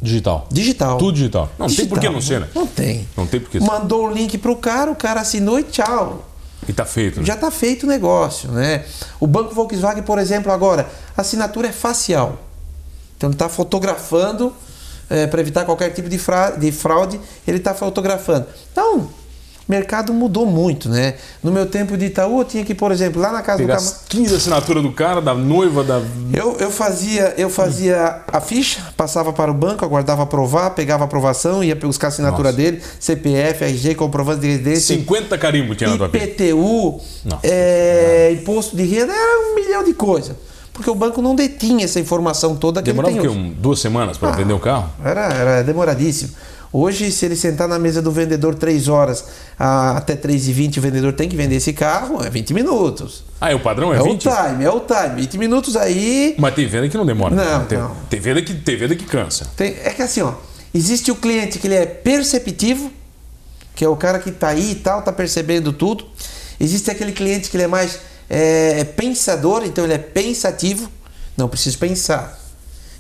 Digital. 0.01 0.48
Digital. 0.51 0.98
Tudo 0.98 1.13
digital. 1.13 1.50
Não, 1.58 1.68
tem 1.68 1.88
por 1.88 2.00
que 2.00 2.10
não 2.10 2.22
ser, 2.22 2.42
né? 2.42 2.48
Não 2.54 2.68
tem. 2.68 3.08
Não 3.18 3.25
tem 3.25 3.39
por 3.39 3.50
que. 3.50 3.60
Mandou 3.60 4.06
o 4.08 4.12
link 4.12 4.38
pro 4.38 4.56
cara, 4.56 4.92
o 4.92 4.96
cara 4.96 5.22
assinou 5.22 5.58
e 5.60 5.63
tchau. 5.63 6.30
E 6.67 6.74
tá 6.74 6.86
feito. 6.86 7.19
né? 7.19 7.25
Já 7.25 7.36
está 7.36 7.51
feito 7.51 7.84
o 7.84 7.88
negócio, 7.88 8.51
né? 8.51 8.86
O 9.19 9.27
Banco 9.27 9.53
Volkswagen, 9.53 10.03
por 10.03 10.17
exemplo, 10.19 10.51
agora, 10.51 10.88
a 11.15 11.22
assinatura 11.22 11.67
é 11.67 11.72
facial. 11.72 12.39
Então 13.17 13.29
ele 13.29 13.36
está 13.36 13.48
fotografando 13.50 14.53
para 15.29 15.39
evitar 15.39 15.65
qualquer 15.65 15.91
tipo 15.91 16.10
de, 16.10 16.19
de 16.57 16.72
fraude, 16.72 17.22
ele 17.48 17.57
está 17.57 17.74
fotografando. 17.75 18.48
Então, 18.72 19.10
o 19.67 19.72
mercado 19.72 20.13
mudou 20.13 20.45
muito, 20.45 20.88
né? 20.89 21.15
No 21.43 21.51
meu 21.51 21.65
tempo 21.65 21.98
de 21.98 22.05
Itaú, 22.05 22.41
eu 22.41 22.45
tinha 22.45 22.63
que, 22.63 22.75
por 22.75 22.91
exemplo, 22.91 23.19
lá 23.22 23.31
na 23.31 23.41
casa 23.41 23.57
Pegar 23.60 23.75
do 23.77 23.79
Cama... 23.79 23.89
as 23.91 24.03
15 24.07 24.36
assinaturas 24.36 24.84
do 24.84 24.91
cara, 24.91 25.19
da 25.22 25.34
noiva, 25.34 25.84
da. 25.84 26.01
Eu, 26.31 26.55
eu 26.60 26.69
fazia 26.69 27.34
eu 27.38 27.50
fazia 27.50 28.22
a 28.31 28.39
ficha, 28.39 28.79
passava 28.95 29.34
para 29.34 29.50
o 29.50 29.53
banco, 29.53 29.84
aguardava 29.84 30.22
aprovar, 30.24 30.69
pegava 30.72 31.03
a 31.03 31.05
aprovação, 31.05 31.63
ia 31.63 31.75
buscar 31.75 32.07
a 32.07 32.10
assinatura 32.10 32.50
Nossa. 32.51 32.57
dele, 32.57 32.81
CPF, 33.00 33.63
RG, 33.63 33.95
comprovante 33.95 34.41
de 34.41 34.48
residência. 34.48 34.95
50 34.98 35.38
carimbo 35.38 35.74
tinha 35.74 35.89
na 35.89 35.98
tua. 35.98 36.07
IPTU, 36.07 37.00
é, 37.41 38.31
imposto 38.39 38.75
de 38.75 38.84
renda, 38.84 39.13
era 39.13 39.51
um 39.51 39.55
milhão 39.55 39.84
de 39.84 39.93
coisas. 39.93 40.36
Porque 40.74 40.89
o 40.89 40.95
banco 40.95 41.22
não 41.22 41.34
detinha 41.36 41.86
essa 41.86 42.01
informação 42.01 42.53
toda 42.55 42.81
que 42.81 42.91
Demorava 42.91 43.13
o 43.13 43.17
ele 43.17 43.22
quê? 43.27 43.34
tem 43.34 43.38
hoje. 43.41 43.50
Um- 43.50 43.53
duas 43.53 43.79
semanas 43.79 44.17
para 44.17 44.29
Ah. 44.29 44.36
vender 44.36 44.51
o 44.53 44.60
carro? 44.60 44.89
Era, 45.03 45.34
era 45.34 45.63
demoradíssimo. 45.63 46.31
Hoje, 46.77 47.10
se 47.10 47.25
ele 47.25 47.38
sentar 47.38 47.70
na 47.70 47.79
mesa 47.79 48.01
do 48.01 48.12
vendedor 48.12 48.53
3 48.53 48.89
horas 48.89 49.24
a, 49.58 49.96
até 49.96 50.13
3 50.13 50.50
e 50.50 50.51
20 50.51 50.79
o 50.79 50.82
vendedor 50.82 51.13
tem 51.13 51.29
que 51.29 51.36
vender 51.38 51.55
esse 51.55 51.72
carro, 51.72 52.22
é 52.22 52.29
20 52.29 52.53
minutos. 52.53 53.24
Ah, 53.39 53.50
é 53.50 53.55
o 53.55 53.62
padrão 53.62 53.94
é, 53.94 53.98
É 53.98 54.03
20? 54.03 54.27
o 54.27 54.32
time, 54.32 54.63
é 54.65 54.70
o 54.70 54.82
time. 54.82 55.22
20 55.22 55.38
minutos 55.38 55.77
aí. 55.77 56.36
Mas 56.38 56.53
tem 56.53 56.67
venda 56.67 56.89
que 56.89 56.98
não 56.98 57.05
demora. 57.05 57.34
Não, 57.34 57.65
tem, 57.65 57.77
não. 57.77 57.96
Tem 58.10 58.20
venda 58.20 58.41
que, 58.41 58.53
tem 58.53 58.75
venda 58.75 58.94
que 58.94 59.05
cansa. 59.05 59.48
Tem- 59.55 59.74
é 59.86 59.91
que 59.91 60.01
assim, 60.01 60.20
ó, 60.20 60.34
existe 60.74 61.10
o 61.12 61.15
cliente 61.15 61.60
que 61.60 61.67
ele 61.67 61.75
é 61.75 61.86
perceptivo, 61.86 62.91
que 63.74 63.86
é 63.86 63.88
o 63.88 63.96
cara 63.96 64.20
que 64.20 64.29
tá 64.34 64.50
aí 64.50 64.72
e 64.72 64.75
tal, 64.75 65.01
tá 65.01 65.13
percebendo 65.13 65.72
tudo. 65.72 66.05
Existe 66.60 66.91
aquele 66.91 67.13
cliente 67.13 67.50
que 67.50 67.55
ele 67.55 67.63
é 67.63 67.67
mais 67.67 68.00
é, 68.29 68.84
pensador, 68.84 69.63
então 69.63 69.86
ele 69.86 69.94
é 69.94 69.98
pensativo. 69.98 70.91
Não 71.38 71.48
preciso 71.48 71.77
pensar. 71.77 72.38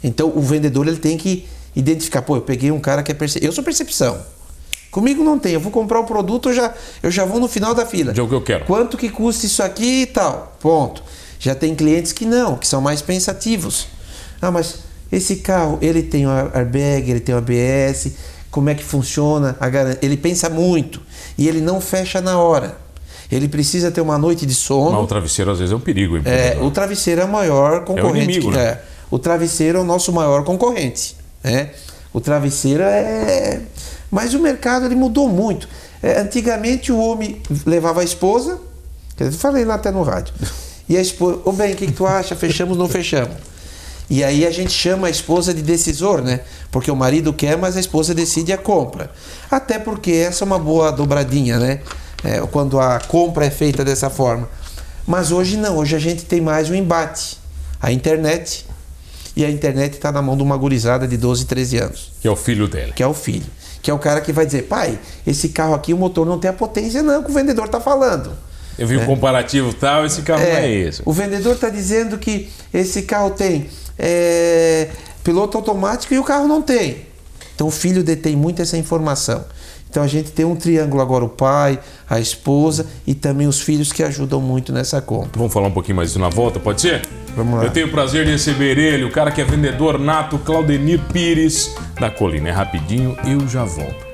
Então 0.01 0.31
o 0.33 0.39
vendedor 0.41 0.87
ele 0.87 0.95
tem 0.97 1.17
que 1.17 1.45
identificar, 1.75 2.21
pô, 2.21 2.35
eu 2.37 2.41
peguei 2.41 2.71
um 2.71 2.79
cara 2.79 3.03
que 3.03 3.11
é 3.11 3.15
percepção. 3.15 3.47
Eu 3.47 3.51
sou 3.53 3.63
percepção. 3.63 4.17
Comigo 4.91 5.23
não 5.23 5.37
tem, 5.37 5.53
eu 5.53 5.59
vou 5.59 5.71
comprar 5.71 5.99
o 5.99 6.05
produto, 6.05 6.49
eu 6.49 6.53
já, 6.53 6.73
eu 7.03 7.11
já 7.11 7.25
vou 7.25 7.39
no 7.39 7.49
final 7.49 7.73
da 7.75 7.85
fila. 7.85 8.13
É 8.15 8.21
o 8.21 8.27
que 8.27 8.33
eu 8.33 8.41
quero. 8.41 8.65
Quanto 8.65 8.97
que 8.97 9.09
custa 9.09 9.45
isso 9.45 9.61
aqui 9.61 10.03
e 10.03 10.05
tal? 10.05 10.55
Ponto. 10.61 11.03
Já 11.37 11.53
tem 11.53 11.75
clientes 11.75 12.13
que 12.13 12.25
não, 12.25 12.55
que 12.55 12.65
são 12.65 12.79
mais 12.79 13.01
pensativos. 13.01 13.87
Ah, 14.41 14.51
mas 14.51 14.79
esse 15.11 15.37
carro, 15.37 15.77
ele 15.81 16.01
tem 16.01 16.25
o 16.25 16.29
airbag, 16.29 17.11
ele 17.11 17.19
tem 17.19 17.35
o 17.35 17.37
ABS, 17.39 18.13
como 18.49 18.69
é 18.69 18.75
que 18.75 18.83
funciona? 18.83 19.57
a 19.59 19.67
Ele 20.01 20.15
pensa 20.15 20.49
muito 20.49 21.01
e 21.37 21.47
ele 21.49 21.59
não 21.59 21.81
fecha 21.81 22.21
na 22.21 22.39
hora. 22.39 22.77
Ele 23.29 23.49
precisa 23.49 23.91
ter 23.91 23.99
uma 23.99 24.17
noite 24.17 24.45
de 24.45 24.53
sono. 24.53 24.91
Mas 24.91 25.03
o 25.03 25.07
travesseiro 25.07 25.51
às 25.51 25.59
vezes 25.59 25.73
é 25.73 25.75
um 25.75 25.79
perigo. 25.79 26.17
É, 26.23 26.57
o 26.61 26.71
travesseiro 26.71 27.19
é 27.21 27.25
o 27.25 27.29
maior 27.29 27.83
concorrente. 27.83 28.23
inimigo, 28.23 28.51
que- 28.51 28.57
né? 28.57 28.63
é. 28.63 28.81
O 29.11 29.19
travesseiro 29.19 29.77
é 29.79 29.81
o 29.81 29.83
nosso 29.83 30.13
maior 30.13 30.43
concorrente. 30.45 31.17
Né? 31.45 31.69
O 32.11 32.19
travesseiro 32.19 32.81
é. 32.81 33.61
Mas 34.09 34.33
o 34.33 34.39
mercado 34.39 34.85
ele 34.85 34.95
mudou 34.95 35.29
muito. 35.29 35.69
É, 36.01 36.19
antigamente 36.19 36.91
o 36.91 36.97
homem 36.97 37.41
levava 37.65 38.01
a 38.01 38.03
esposa, 38.03 38.59
dizer, 39.15 39.31
falei 39.31 39.63
lá 39.63 39.75
até 39.75 39.91
no 39.91 40.01
rádio. 40.01 40.33
E 40.87 40.95
a 40.95 41.01
esposa, 41.01 41.39
ô 41.45 41.51
bem, 41.51 41.73
o 41.73 41.75
que, 41.75 41.87
que 41.87 41.93
tu 41.93 42.05
acha? 42.05 42.35
Fechamos, 42.35 42.77
não 42.77 42.87
fechamos. 42.87 43.35
E 44.07 44.23
aí 44.23 44.45
a 44.45 44.51
gente 44.51 44.71
chama 44.71 45.07
a 45.07 45.09
esposa 45.09 45.51
de 45.51 45.63
decisor, 45.63 46.21
né? 46.21 46.41
Porque 46.71 46.91
o 46.91 46.95
marido 46.95 47.33
quer, 47.33 47.57
mas 47.57 47.75
a 47.75 47.79
esposa 47.79 48.13
decide 48.13 48.53
a 48.53 48.57
compra. 48.57 49.09
Até 49.49 49.79
porque 49.79 50.11
essa 50.11 50.43
é 50.43 50.45
uma 50.45 50.59
boa 50.59 50.91
dobradinha, 50.91 51.57
né? 51.57 51.79
É, 52.23 52.39
quando 52.51 52.79
a 52.79 52.99
compra 52.99 53.45
é 53.45 53.49
feita 53.49 53.83
dessa 53.83 54.11
forma. 54.11 54.47
Mas 55.07 55.31
hoje 55.31 55.57
não, 55.57 55.77
hoje 55.77 55.95
a 55.95 55.99
gente 55.99 56.23
tem 56.25 56.39
mais 56.39 56.69
um 56.69 56.75
embate. 56.75 57.39
A 57.81 57.91
internet. 57.91 58.67
E 59.35 59.43
a 59.43 59.49
internet 59.49 59.93
está 59.93 60.11
na 60.11 60.21
mão 60.21 60.37
de 60.37 60.43
uma 60.43 60.55
gurizada 60.55 61.07
de 61.07 61.17
12, 61.17 61.45
13 61.45 61.77
anos, 61.77 62.11
Que 62.21 62.27
é 62.27 62.31
o 62.31 62.35
filho 62.35 62.67
dele. 62.67 62.93
que 62.95 63.03
é 63.03 63.07
o 63.07 63.13
filho. 63.13 63.45
Que 63.81 63.91
é 63.91 63.93
o 63.93 63.99
cara 63.99 64.21
que 64.21 64.31
vai 64.33 64.45
dizer, 64.45 64.63
pai, 64.63 64.97
esse 65.27 65.49
carro 65.49 65.73
aqui, 65.75 65.93
o 65.93 65.97
motor 65.97 66.25
não 66.25 66.39
tem 66.39 66.49
a 66.49 66.53
potência 66.53 67.03
não 67.03 67.21
que 67.21 67.29
o 67.29 67.33
vendedor 67.33 67.65
está 67.65 67.79
falando. 67.79 68.31
Eu 68.77 68.87
vi 68.87 68.97
o 68.97 69.05
comparativo 69.05 69.73
tal, 69.73 70.05
esse 70.05 70.21
carro 70.21 70.41
não 70.41 70.47
é 70.47 70.69
esse. 70.71 71.01
O 71.05 71.13
vendedor 71.13 71.55
está 71.55 71.69
dizendo 71.69 72.17
que 72.17 72.49
esse 72.73 73.03
carro 73.03 73.31
tem 73.31 73.67
é, 73.97 74.89
piloto 75.23 75.57
automático 75.57 76.13
e 76.13 76.19
o 76.19 76.23
carro 76.23 76.47
não 76.47 76.61
tem. 76.61 77.05
Então 77.55 77.67
o 77.67 77.71
filho 77.71 78.03
detém 78.03 78.35
muito 78.35 78.61
essa 78.61 78.77
informação. 78.77 79.45
Então 79.89 80.03
a 80.03 80.07
gente 80.07 80.31
tem 80.31 80.45
um 80.45 80.55
triângulo 80.55 81.01
agora, 81.01 81.23
o 81.23 81.29
pai, 81.29 81.79
a 82.09 82.19
esposa 82.19 82.85
e 83.07 83.13
também 83.13 83.47
os 83.47 83.61
filhos 83.61 83.93
que 83.93 84.03
ajudam 84.03 84.41
muito 84.41 84.73
nessa 84.73 85.01
compra. 85.01 85.31
Vamos 85.35 85.53
falar 85.53 85.67
um 85.67 85.71
pouquinho 85.71 85.95
mais 85.95 86.09
disso 86.09 86.19
na 86.19 86.29
volta, 86.29 86.59
pode 86.59 86.81
ser? 86.81 87.01
Vamos 87.35 87.59
lá. 87.59 87.65
Eu 87.65 87.71
tenho 87.71 87.87
o 87.87 87.91
prazer 87.91 88.25
de 88.25 88.31
receber 88.31 88.77
ele, 88.77 89.03
o 89.03 89.11
cara 89.11 89.31
que 89.31 89.41
é 89.41 89.45
vendedor 89.45 89.99
nato, 89.99 90.37
Claudenir 90.37 90.99
Pires, 91.11 91.73
da 91.99 92.09
Colina. 92.09 92.49
É 92.49 92.51
rapidinho, 92.51 93.15
eu 93.25 93.47
já 93.47 93.63
volto. 93.63 94.04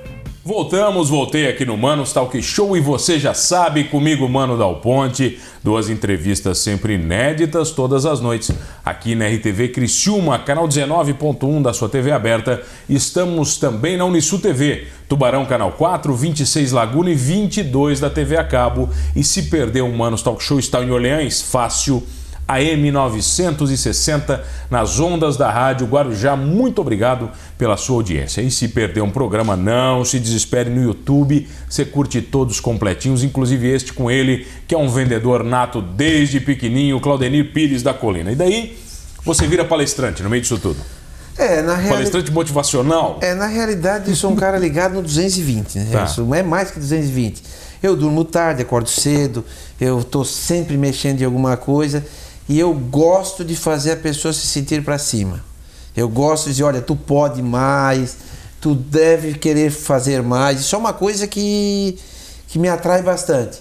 Voltamos, 0.44 1.08
voltei 1.08 1.48
aqui 1.48 1.64
no 1.64 1.78
Manos 1.78 2.14
Talk 2.14 2.42
Show 2.42 2.76
e 2.76 2.80
você 2.80 3.20
já 3.20 3.32
sabe, 3.32 3.84
comigo, 3.84 4.28
Mano 4.28 4.58
Dal 4.58 4.78
Ponte, 4.78 5.40
duas 5.64 5.88
entrevistas 5.88 6.58
sempre 6.58 6.96
inéditas 6.96 7.70
todas 7.70 8.08
as 8.08 8.20
noites, 8.20 8.50
aqui 8.84 9.14
na 9.14 9.28
RTV 9.28 9.68
Criciúma, 9.68 10.40
canal 10.40 10.68
19.1 10.68 11.62
da 11.62 11.74
sua 11.74 11.88
TV 11.88 12.12
aberta. 12.12 12.60
Estamos 12.90 13.58
também 13.58 13.96
na 13.98 14.06
Unisul 14.06 14.40
TV, 14.40 14.88
Tubarão 15.08 15.46
Canal 15.46 15.74
4, 15.74 16.12
26 16.12 16.72
Laguna 16.72 17.12
e 17.12 17.16
22 17.16 18.00
da 18.00 18.10
TV 18.10 18.36
a 18.36 18.44
cabo. 18.44 18.90
E 19.16 19.24
se 19.24 19.44
perder 19.44 19.84
um 19.84 19.96
Manos 19.96 20.24
Talk 20.24 20.44
Show, 20.44 20.58
está 20.58 20.82
em 20.82 20.90
Orleans, 20.90 21.44
fácil. 21.44 22.02
AM 22.54 22.92
960 22.92 24.44
nas 24.70 25.00
ondas 25.00 25.38
da 25.38 25.50
Rádio 25.50 25.88
Guarujá. 25.88 26.36
Muito 26.36 26.82
obrigado 26.82 27.30
pela 27.58 27.78
sua 27.78 27.98
audiência. 27.98 28.42
E 28.42 28.52
se 28.52 28.68
perder 28.68 29.02
um 29.02 29.10
programa, 29.10 29.56
não 29.56 30.04
se 30.04 30.20
desespere 30.20 30.70
no 30.70 30.82
YouTube. 30.82 31.48
Você 31.70 31.86
curte 31.86 32.22
todos 32.22 32.60
completinhos, 32.60 33.24
inclusive 33.24 33.68
este 33.68 33.94
com 33.94 34.10
ele, 34.10 34.48
que 34.68 34.76
é 34.76 34.78
um 34.78 34.90
vendedor 34.90 35.44
nato 35.44 35.82
desde 35.82 36.40
pequenininho, 36.40 37.00
Claudenir 37.00 37.52
Pires 37.54 37.84
da 37.84 37.94
Colina. 37.94 38.32
E 38.32 38.36
daí 38.36 38.78
você 39.24 39.48
vira 39.48 39.64
palestrante 39.64 40.24
no 40.24 40.30
meio 40.30 40.42
disso 40.42 40.58
tudo. 40.58 40.80
É, 41.38 41.62
na 41.62 41.74
realidade. 41.74 41.90
Palestrante 41.90 42.32
motivacional. 42.32 43.20
É, 43.22 43.34
na 43.34 43.48
realidade, 43.48 44.10
eu 44.10 44.16
sou 44.16 44.32
um 44.32 44.36
cara 44.36 44.58
ligado 44.58 44.96
no 44.96 45.02
220, 45.02 45.80
né? 45.80 45.90
Tá. 45.92 46.04
Isso 46.04 46.34
é 46.34 46.44
mais 46.44 46.72
que 46.72 46.80
220. 46.80 47.42
Eu 47.82 47.96
durmo 47.96 48.24
tarde, 48.24 48.62
acordo 48.62 48.90
cedo, 48.90 49.44
eu 49.80 50.04
tô 50.04 50.24
sempre 50.24 50.78
mexendo 50.78 51.22
em 51.22 51.26
alguma 51.26 51.58
coisa 51.58 52.06
e 52.52 52.60
eu 52.60 52.74
gosto 52.74 53.46
de 53.46 53.56
fazer 53.56 53.92
a 53.92 53.96
pessoa 53.96 54.34
se 54.34 54.46
sentir 54.46 54.84
para 54.84 54.98
cima. 54.98 55.42
Eu 55.96 56.10
gosto 56.10 56.48
de 56.48 56.52
dizer, 56.52 56.64
olha, 56.64 56.82
tu 56.82 56.98
pode 56.98 57.42
mais, 57.42 58.18
tu 58.60 58.76
deve 58.76 59.36
querer 59.36 59.72
fazer 59.72 60.22
mais. 60.22 60.60
Isso 60.60 60.76
é 60.76 60.78
uma 60.78 60.92
coisa 60.92 61.26
que, 61.28 61.98
que 62.50 62.60
me 62.60 62.68
atrai 62.68 63.02
bastante. 63.02 63.58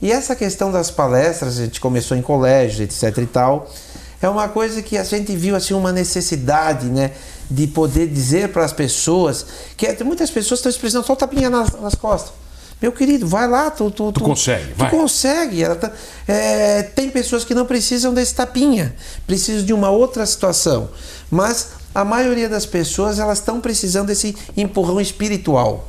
E 0.00 0.10
essa 0.10 0.34
questão 0.34 0.72
das 0.72 0.90
palestras, 0.90 1.58
a 1.58 1.64
gente 1.66 1.82
começou 1.82 2.16
em 2.16 2.22
colégios, 2.22 2.80
etc 2.80 3.18
e 3.18 3.26
tal, 3.26 3.70
é 4.22 4.28
uma 4.30 4.48
coisa 4.48 4.80
que 4.80 4.96
a 4.96 5.04
gente 5.04 5.36
viu 5.36 5.54
assim 5.54 5.74
uma 5.74 5.92
necessidade, 5.92 6.86
né, 6.86 7.10
de 7.50 7.66
poder 7.66 8.08
dizer 8.08 8.48
para 8.48 8.64
as 8.64 8.72
pessoas 8.72 9.44
que 9.76 9.84
é, 9.86 10.02
muitas 10.02 10.30
pessoas 10.30 10.60
estão 10.60 10.70
expressando 10.70 11.06
só 11.06 11.14
tapinha 11.14 11.50
nas, 11.50 11.72
nas 11.78 11.94
costas. 11.94 12.32
Meu 12.80 12.92
querido, 12.92 13.26
vai 13.26 13.46
lá, 13.46 13.70
tu, 13.70 13.90
tu, 13.90 14.10
Tu 14.10 14.20
consegue, 14.20 14.68
tu 14.72 14.76
vai. 14.78 14.90
consegue. 14.90 15.62
Ela 15.62 15.76
tá- 15.76 15.92
é, 16.26 16.82
tem 16.82 17.10
pessoas 17.10 17.44
que 17.44 17.54
não 17.54 17.66
precisam 17.66 18.14
desse 18.14 18.34
tapinha, 18.34 18.94
precisam 19.26 19.64
de 19.64 19.72
uma 19.72 19.90
outra 19.90 20.24
situação. 20.24 20.88
Mas 21.30 21.68
a 21.94 22.04
maioria 22.04 22.48
das 22.48 22.64
pessoas 22.64 23.18
elas 23.18 23.38
estão 23.38 23.60
precisando 23.60 24.06
desse 24.06 24.34
empurrão 24.56 24.98
espiritual, 25.00 25.86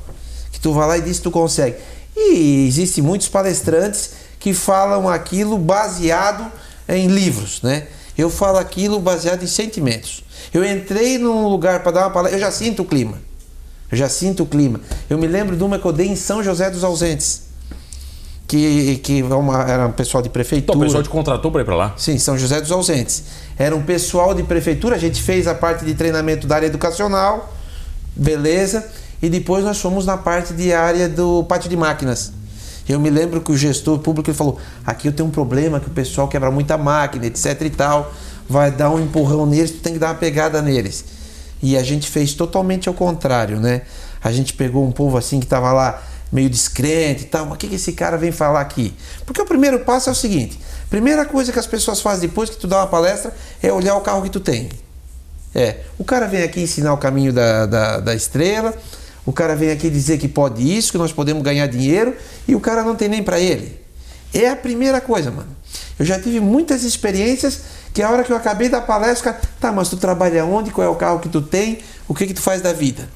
que 0.51 0.59
tu 0.59 0.73
vai 0.73 0.87
lá 0.87 0.97
e 0.97 1.01
diz 1.01 1.17
que 1.17 1.23
tu 1.23 1.31
consegue. 1.31 1.77
E 2.15 2.65
existem 2.67 3.01
muitos 3.03 3.29
palestrantes 3.29 4.11
que 4.37 4.53
falam 4.53 5.07
aquilo 5.07 5.57
baseado 5.57 6.51
em 6.89 7.07
livros, 7.07 7.61
né? 7.61 7.87
Eu 8.17 8.29
falo 8.29 8.57
aquilo 8.57 8.99
baseado 8.99 9.43
em 9.43 9.47
sentimentos. 9.47 10.23
Eu 10.53 10.65
entrei 10.65 11.17
num 11.17 11.47
lugar 11.47 11.81
para 11.83 11.91
dar 11.93 12.01
uma 12.01 12.09
palestra, 12.09 12.37
eu 12.37 12.41
já 12.41 12.51
sinto 12.51 12.81
o 12.81 12.85
clima. 12.85 13.17
Eu 13.91 13.97
já 13.97 14.07
sinto 14.09 14.43
o 14.43 14.45
clima. 14.45 14.79
Eu 15.09 15.17
me 15.17 15.27
lembro 15.27 15.55
de 15.57 15.63
uma 15.63 15.77
que 15.77 15.85
eu 15.85 15.91
dei 15.91 16.07
em 16.07 16.15
São 16.15 16.41
José 16.43 16.69
dos 16.69 16.83
Ausentes. 16.83 17.41
Que, 18.47 18.97
que 18.97 19.19
é 19.21 19.23
uma- 19.35 19.63
era 19.63 19.87
um 19.87 19.91
pessoal 19.93 20.21
de 20.21 20.29
prefeitura. 20.29 20.73
Então, 20.77 20.81
o 20.81 20.85
pessoal 20.85 21.03
te 21.03 21.09
contratou 21.09 21.51
para 21.51 21.61
ir 21.61 21.65
para 21.65 21.75
lá. 21.75 21.93
Sim, 21.97 22.17
São 22.17 22.37
José 22.37 22.59
dos 22.59 22.71
Ausentes. 22.71 23.23
Era 23.57 23.73
um 23.75 23.81
pessoal 23.81 24.33
de 24.33 24.43
prefeitura, 24.43 24.95
a 24.95 24.99
gente 24.99 25.21
fez 25.21 25.47
a 25.47 25.55
parte 25.55 25.85
de 25.85 25.93
treinamento 25.93 26.45
da 26.47 26.55
área 26.55 26.65
educacional, 26.67 27.53
beleza, 28.15 28.85
e 29.21 29.29
depois 29.29 29.63
nós 29.63 29.79
fomos 29.79 30.05
na 30.05 30.17
parte 30.17 30.53
de 30.53 30.73
área 30.73 31.07
do 31.07 31.43
pátio 31.45 31.69
de 31.69 31.77
máquinas. 31.77 32.33
Eu 32.89 32.99
me 32.99 33.09
lembro 33.09 33.39
que 33.39 33.51
o 33.53 33.57
gestor 33.57 33.99
público 33.99 34.29
ele 34.29 34.37
falou: 34.37 34.57
aqui 34.85 35.07
eu 35.07 35.13
tenho 35.13 35.29
um 35.29 35.31
problema 35.31 35.79
que 35.79 35.87
o 35.87 35.91
pessoal 35.91 36.27
quebra 36.27 36.51
muita 36.51 36.77
máquina, 36.77 37.25
etc 37.27 37.61
e 37.61 37.69
tal, 37.69 38.11
vai 38.49 38.69
dar 38.69 38.89
um 38.89 38.99
empurrão 38.99 39.45
neles, 39.45 39.71
tu 39.71 39.77
tem 39.77 39.93
que 39.93 39.99
dar 39.99 40.07
uma 40.09 40.15
pegada 40.15 40.61
neles. 40.61 41.05
E 41.61 41.77
a 41.77 41.83
gente 41.83 42.09
fez 42.09 42.33
totalmente 42.33 42.87
ao 42.87 42.93
contrário, 42.93 43.59
né? 43.59 43.81
A 44.23 44.31
gente 44.31 44.53
pegou 44.53 44.85
um 44.85 44.91
povo 44.91 45.17
assim 45.17 45.39
que 45.39 45.45
estava 45.45 45.71
lá 45.71 46.01
meio 46.31 46.49
descrente 46.49 47.23
e 47.23 47.25
tal, 47.25 47.45
mas 47.45 47.55
o 47.55 47.57
que, 47.57 47.67
que 47.67 47.75
esse 47.75 47.91
cara 47.91 48.17
vem 48.17 48.31
falar 48.31 48.61
aqui? 48.61 48.93
Porque 49.25 49.41
o 49.41 49.45
primeiro 49.45 49.79
passo 49.79 50.09
é 50.09 50.11
o 50.11 50.15
seguinte: 50.15 50.59
primeira 50.89 51.25
coisa 51.25 51.51
que 51.51 51.59
as 51.59 51.67
pessoas 51.67 52.01
fazem 52.01 52.29
depois 52.29 52.49
que 52.49 52.57
tu 52.57 52.67
dá 52.67 52.77
uma 52.77 52.87
palestra 52.87 53.33
é 53.61 53.71
olhar 53.71 53.95
o 53.95 54.01
carro 54.01 54.21
que 54.21 54.29
tu 54.29 54.39
tem. 54.39 54.69
É, 55.53 55.81
o 55.97 56.03
cara 56.03 56.27
vem 56.27 56.43
aqui 56.43 56.61
ensinar 56.61 56.93
o 56.93 56.97
caminho 56.97 57.33
da, 57.33 57.65
da, 57.65 57.99
da 57.99 58.15
estrela, 58.15 58.73
o 59.25 59.33
cara 59.33 59.55
vem 59.55 59.71
aqui 59.71 59.89
dizer 59.89 60.17
que 60.17 60.27
pode 60.27 60.63
isso, 60.63 60.91
que 60.91 60.97
nós 60.97 61.11
podemos 61.11 61.43
ganhar 61.43 61.67
dinheiro, 61.67 62.15
e 62.47 62.55
o 62.55 62.59
cara 62.59 62.83
não 62.83 62.95
tem 62.95 63.09
nem 63.09 63.21
para 63.21 63.39
ele. 63.39 63.79
É 64.33 64.49
a 64.49 64.55
primeira 64.55 65.01
coisa, 65.01 65.29
mano. 65.29 65.49
Eu 65.99 66.05
já 66.05 66.17
tive 66.17 66.39
muitas 66.39 66.83
experiências 66.83 67.61
que 67.93 68.01
a 68.01 68.09
hora 68.09 68.23
que 68.23 68.31
eu 68.31 68.37
acabei 68.37 68.69
da 68.69 68.81
palestra, 68.81 69.39
tá, 69.59 69.71
mas 69.71 69.89
tu 69.89 69.97
trabalha 69.97 70.45
onde? 70.45 70.71
Qual 70.71 70.85
é 70.85 70.89
o 70.89 70.95
carro 70.95 71.19
que 71.19 71.29
tu 71.29 71.41
tem? 71.41 71.79
O 72.07 72.13
que 72.13 72.27
que 72.27 72.33
tu 72.33 72.41
faz 72.41 72.61
da 72.61 72.71
vida? 72.73 73.07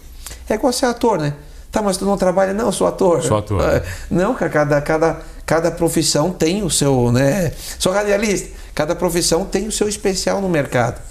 É 0.49 0.55
igual 0.55 0.73
ser 0.73 0.85
ator, 0.85 1.17
né? 1.17 1.33
Tá, 1.71 1.81
mas 1.81 1.97
tu 1.97 2.05
não 2.05 2.17
trabalha? 2.17 2.53
Não, 2.53 2.67
eu 2.67 2.71
sou 2.71 2.87
ator. 2.87 3.21
Sou 3.21 3.37
ator. 3.37 3.83
Não, 4.09 4.33
cada, 4.33 4.79
cada, 4.79 5.21
cada 5.45 5.71
profissão 5.71 6.31
tem 6.31 6.63
o 6.63 6.69
seu, 6.69 7.11
né? 7.11 7.51
Sou 7.77 7.91
radialista. 7.91 8.49
Cada 8.73 8.95
profissão 8.95 9.43
tem 9.43 9.67
o 9.67 9.71
seu 9.71 9.89
especial 9.89 10.39
no 10.39 10.47
mercado. 10.47 11.01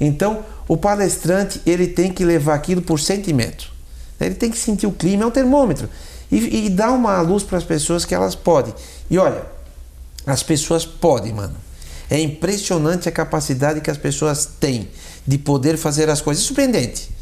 Então, 0.00 0.42
o 0.66 0.78
palestrante, 0.78 1.60
ele 1.66 1.86
tem 1.86 2.10
que 2.10 2.24
levar 2.24 2.54
aquilo 2.54 2.80
por 2.80 2.98
sentimento. 2.98 3.70
Ele 4.18 4.34
tem 4.34 4.50
que 4.50 4.56
sentir 4.56 4.86
o 4.86 4.92
clima, 4.92 5.24
é 5.24 5.26
um 5.26 5.30
termômetro. 5.30 5.90
E, 6.32 6.66
e 6.66 6.70
dá 6.70 6.90
uma 6.90 7.20
luz 7.20 7.42
para 7.42 7.58
as 7.58 7.64
pessoas 7.64 8.06
que 8.06 8.14
elas 8.14 8.34
podem. 8.34 8.74
E 9.10 9.18
olha, 9.18 9.42
as 10.26 10.42
pessoas 10.42 10.86
podem, 10.86 11.34
mano. 11.34 11.54
É 12.10 12.20
impressionante 12.20 13.08
a 13.08 13.12
capacidade 13.12 13.80
que 13.80 13.90
as 13.90 13.98
pessoas 13.98 14.46
têm 14.46 14.88
de 15.26 15.38
poder 15.38 15.76
fazer 15.76 16.08
as 16.08 16.20
coisas. 16.20 16.44
É 16.44 16.46
surpreendente. 16.46 17.14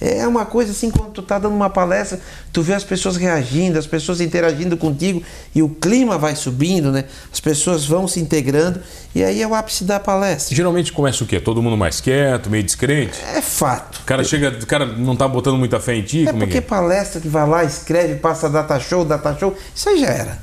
É 0.00 0.26
uma 0.26 0.46
coisa 0.46 0.72
assim, 0.72 0.90
quando 0.90 1.10
tu 1.10 1.20
tá 1.20 1.38
dando 1.38 1.54
uma 1.54 1.68
palestra, 1.68 2.18
tu 2.50 2.62
vê 2.62 2.72
as 2.72 2.82
pessoas 2.82 3.18
reagindo, 3.18 3.78
as 3.78 3.86
pessoas 3.86 4.22
interagindo 4.22 4.74
contigo 4.74 5.22
e 5.54 5.62
o 5.62 5.68
clima 5.68 6.16
vai 6.16 6.34
subindo, 6.34 6.90
né? 6.90 7.04
As 7.30 7.38
pessoas 7.38 7.84
vão 7.84 8.08
se 8.08 8.18
integrando 8.18 8.80
e 9.14 9.22
aí 9.22 9.42
é 9.42 9.46
o 9.46 9.54
ápice 9.54 9.84
da 9.84 10.00
palestra. 10.00 10.56
Geralmente 10.56 10.90
começa 10.90 11.22
o 11.22 11.26
quê? 11.26 11.38
Todo 11.38 11.62
mundo 11.62 11.76
mais 11.76 12.00
quieto, 12.00 12.48
meio 12.48 12.64
descrente? 12.64 13.20
É 13.36 13.42
fato. 13.42 13.98
O 13.98 14.04
cara 14.04 14.24
chega, 14.24 14.48
o 14.62 14.66
cara 14.66 14.86
não 14.86 15.14
tá 15.14 15.28
botando 15.28 15.58
muita 15.58 15.78
fé 15.78 15.94
em 15.94 16.02
ti? 16.02 16.26
É 16.26 16.32
porque 16.32 16.44
é 16.44 16.46
que 16.46 16.58
é? 16.58 16.62
palestra 16.62 17.20
que 17.20 17.28
vai 17.28 17.46
lá, 17.46 17.62
escreve, 17.62 18.14
passa 18.14 18.48
data 18.48 18.80
show, 18.80 19.04
data 19.04 19.36
show, 19.38 19.54
isso 19.74 19.86
aí 19.86 20.00
já 20.00 20.08
era. 20.08 20.38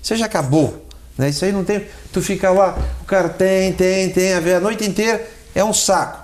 Isso 0.00 0.12
aí 0.12 0.20
já 0.20 0.26
acabou. 0.26 0.86
Né? 1.16 1.28
Isso 1.28 1.44
aí 1.44 1.52
não 1.52 1.64
tem. 1.64 1.86
Tu 2.12 2.22
fica 2.22 2.50
lá, 2.50 2.78
o 3.02 3.04
cara 3.04 3.28
tem, 3.28 3.72
tem, 3.72 4.10
tem, 4.10 4.34
a 4.34 4.40
ver 4.40 4.54
a 4.54 4.60
noite 4.60 4.84
inteira, 4.86 5.26
é 5.54 5.64
um 5.64 5.72
saco. 5.72 6.18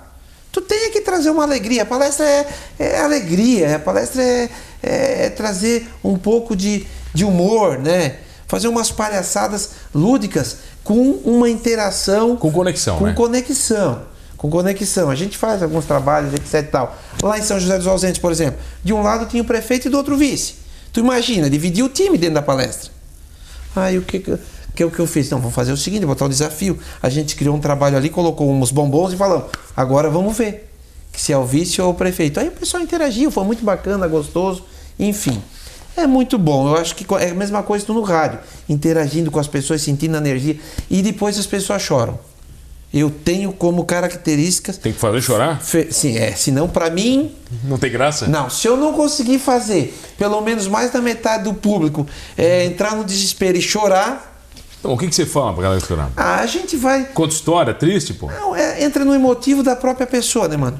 Tu 0.51 0.61
tem 0.61 0.91
que 0.91 1.01
trazer 1.01 1.29
uma 1.29 1.43
alegria. 1.43 1.83
A 1.83 1.85
palestra 1.85 2.25
é, 2.25 2.47
é 2.79 3.01
alegria, 3.01 3.75
a 3.75 3.79
palestra 3.79 4.23
é, 4.23 4.49
é, 4.81 5.25
é 5.25 5.29
trazer 5.29 5.87
um 6.03 6.17
pouco 6.17 6.55
de, 6.55 6.87
de 7.13 7.23
humor, 7.23 7.77
né? 7.77 8.17
Fazer 8.47 8.67
umas 8.67 8.89
palhaçadas 8.89 9.71
lúdicas 9.93 10.57
com 10.83 11.11
uma 11.25 11.49
interação. 11.49 12.37
Com 12.37 12.51
conexão, 12.51 12.97
Com 12.97 13.05
né? 13.05 13.13
conexão. 13.13 14.01
Com 14.37 14.49
conexão. 14.49 15.09
A 15.09 15.15
gente 15.15 15.37
faz 15.37 15.61
alguns 15.61 15.85
trabalhos, 15.85 16.33
etc 16.33 16.53
e 16.53 16.63
tal. 16.63 16.97
Lá 17.21 17.37
em 17.37 17.41
São 17.41 17.59
José 17.59 17.77
dos 17.77 17.87
Ausentes, 17.87 18.21
por 18.21 18.31
exemplo, 18.31 18.59
de 18.83 18.93
um 18.93 19.01
lado 19.01 19.25
tinha 19.25 19.43
o 19.43 19.45
prefeito 19.45 19.87
e 19.87 19.89
do 19.91 19.97
outro 19.97 20.15
o 20.15 20.17
vice. 20.17 20.55
Tu 20.93 21.01
imagina, 21.01 21.49
dividir 21.49 21.83
o 21.83 21.89
time 21.89 22.17
dentro 22.17 22.35
da 22.35 22.41
palestra. 22.41 22.89
Aí 23.75 23.97
o 23.97 24.01
que 24.01 24.23
que, 24.77 24.83
que, 24.83 24.83
o 24.83 24.91
que 24.91 24.99
eu 24.99 25.07
fiz? 25.07 25.29
Não, 25.29 25.39
vamos 25.39 25.55
fazer 25.55 25.71
o 25.71 25.77
seguinte, 25.77 26.05
botar 26.05 26.25
um 26.25 26.29
desafio. 26.29 26.77
A 27.01 27.09
gente 27.09 27.35
criou 27.35 27.55
um 27.55 27.59
trabalho 27.59 27.97
ali, 27.97 28.09
colocou 28.09 28.51
uns 28.51 28.71
bombons 28.71 29.13
e 29.13 29.17
falamos, 29.17 29.45
agora 29.75 30.09
vamos 30.09 30.37
ver 30.37 30.71
que 31.11 31.19
se 31.19 31.33
é 31.33 31.37
o 31.37 31.45
vice 31.45 31.81
ou 31.81 31.91
o 31.91 31.93
prefeito. 31.95 32.39
Aí 32.39 32.47
o 32.47 32.51
pessoal 32.51 32.83
interagiu, 32.83 33.31
foi 33.31 33.43
muito 33.43 33.65
bacana, 33.65 34.07
gostoso, 34.07 34.63
enfim. 34.99 35.41
É 35.95 36.05
muito 36.05 36.37
bom. 36.37 36.67
Eu 36.67 36.75
acho 36.75 36.95
que 36.95 37.05
é 37.15 37.31
a 37.31 37.33
mesma 37.33 37.63
coisa 37.63 37.91
no 37.91 38.01
rádio, 38.01 38.39
interagindo 38.69 39.31
com 39.31 39.39
as 39.39 39.47
pessoas, 39.47 39.81
sentindo 39.81 40.13
a 40.15 40.19
energia 40.19 40.59
e 40.91 41.01
depois 41.01 41.39
as 41.39 41.47
pessoas 41.47 41.81
choram. 41.81 42.19
Eu 42.93 43.09
tenho 43.09 43.51
como 43.51 43.83
características 43.83 44.77
Tem 44.77 44.93
que 44.93 44.99
fazer 44.99 45.21
chorar? 45.21 45.61
Sim, 45.91 46.17
é. 46.17 46.31
Senão, 46.33 46.69
para 46.69 46.89
mim, 46.89 47.31
Não 47.63 47.77
tem 47.77 47.91
graça? 47.91 48.27
não. 48.27 48.49
Se 48.49 48.67
eu 48.67 48.77
não 48.77 48.93
conseguir 48.93 49.39
fazer, 49.39 49.97
pelo 50.17 50.39
menos 50.41 50.67
mais 50.67 50.91
da 50.91 51.01
metade 51.01 51.43
do 51.43 51.53
público 51.53 52.07
é, 52.37 52.63
entrar 52.65 52.95
no 52.95 53.03
desespero 53.03 53.57
e 53.57 53.61
chorar, 53.61 54.36
Então, 54.79 54.93
o 54.93 54.97
que, 54.97 55.07
que 55.07 55.15
você 55.15 55.25
fala 55.25 55.53
pra 55.53 55.63
galera 55.63 55.81
chorar? 55.81 56.11
ah, 56.15 56.39
a 56.39 56.45
gente 56.45 56.77
vai. 56.77 57.05
Conta 57.05 57.33
história 57.33 57.73
triste, 57.73 58.13
pô? 58.13 58.27
Não, 58.31 58.55
é, 58.55 58.83
entra 58.83 59.03
no 59.03 59.13
emotivo 59.13 59.63
da 59.63 59.75
própria 59.75 60.05
pessoa, 60.05 60.47
né, 60.47 60.55
mano? 60.55 60.79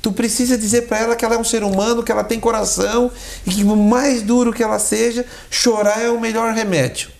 Tu 0.00 0.12
precisa 0.12 0.56
dizer 0.56 0.82
pra 0.82 0.98
ela 0.98 1.16
que 1.16 1.24
ela 1.24 1.34
é 1.34 1.38
um 1.38 1.44
ser 1.44 1.62
humano, 1.64 2.02
que 2.02 2.12
ela 2.12 2.22
tem 2.22 2.38
coração 2.38 3.10
e 3.46 3.50
que, 3.50 3.64
por 3.64 3.76
mais 3.76 4.22
duro 4.22 4.52
que 4.52 4.62
ela 4.62 4.78
seja, 4.78 5.24
chorar 5.50 6.00
é 6.00 6.08
o 6.08 6.20
melhor 6.20 6.54
remédio. 6.54 7.10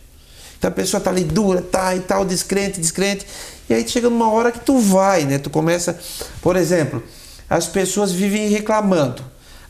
Então 0.59 0.69
a 0.69 0.73
pessoa 0.73 1.01
tá 1.01 1.11
ali 1.11 1.25
dura, 1.25 1.61
tá 1.61 1.95
e 1.95 2.01
tal, 2.01 2.25
descrente, 2.25 2.81
descrente. 2.81 3.27
E 3.69 3.75
aí 3.75 3.87
chega 3.87 4.09
numa 4.09 4.31
hora 4.31 4.53
que 4.53 4.61
tu 4.61 4.79
vai, 4.79 5.25
né? 5.25 5.39
Tu 5.39 5.51
começa, 5.51 5.99
por 6.41 6.57
exemplo, 6.57 7.03
as 7.51 7.67
pessoas 7.67 8.13
vivem 8.13 8.49
reclamando. 8.49 9.23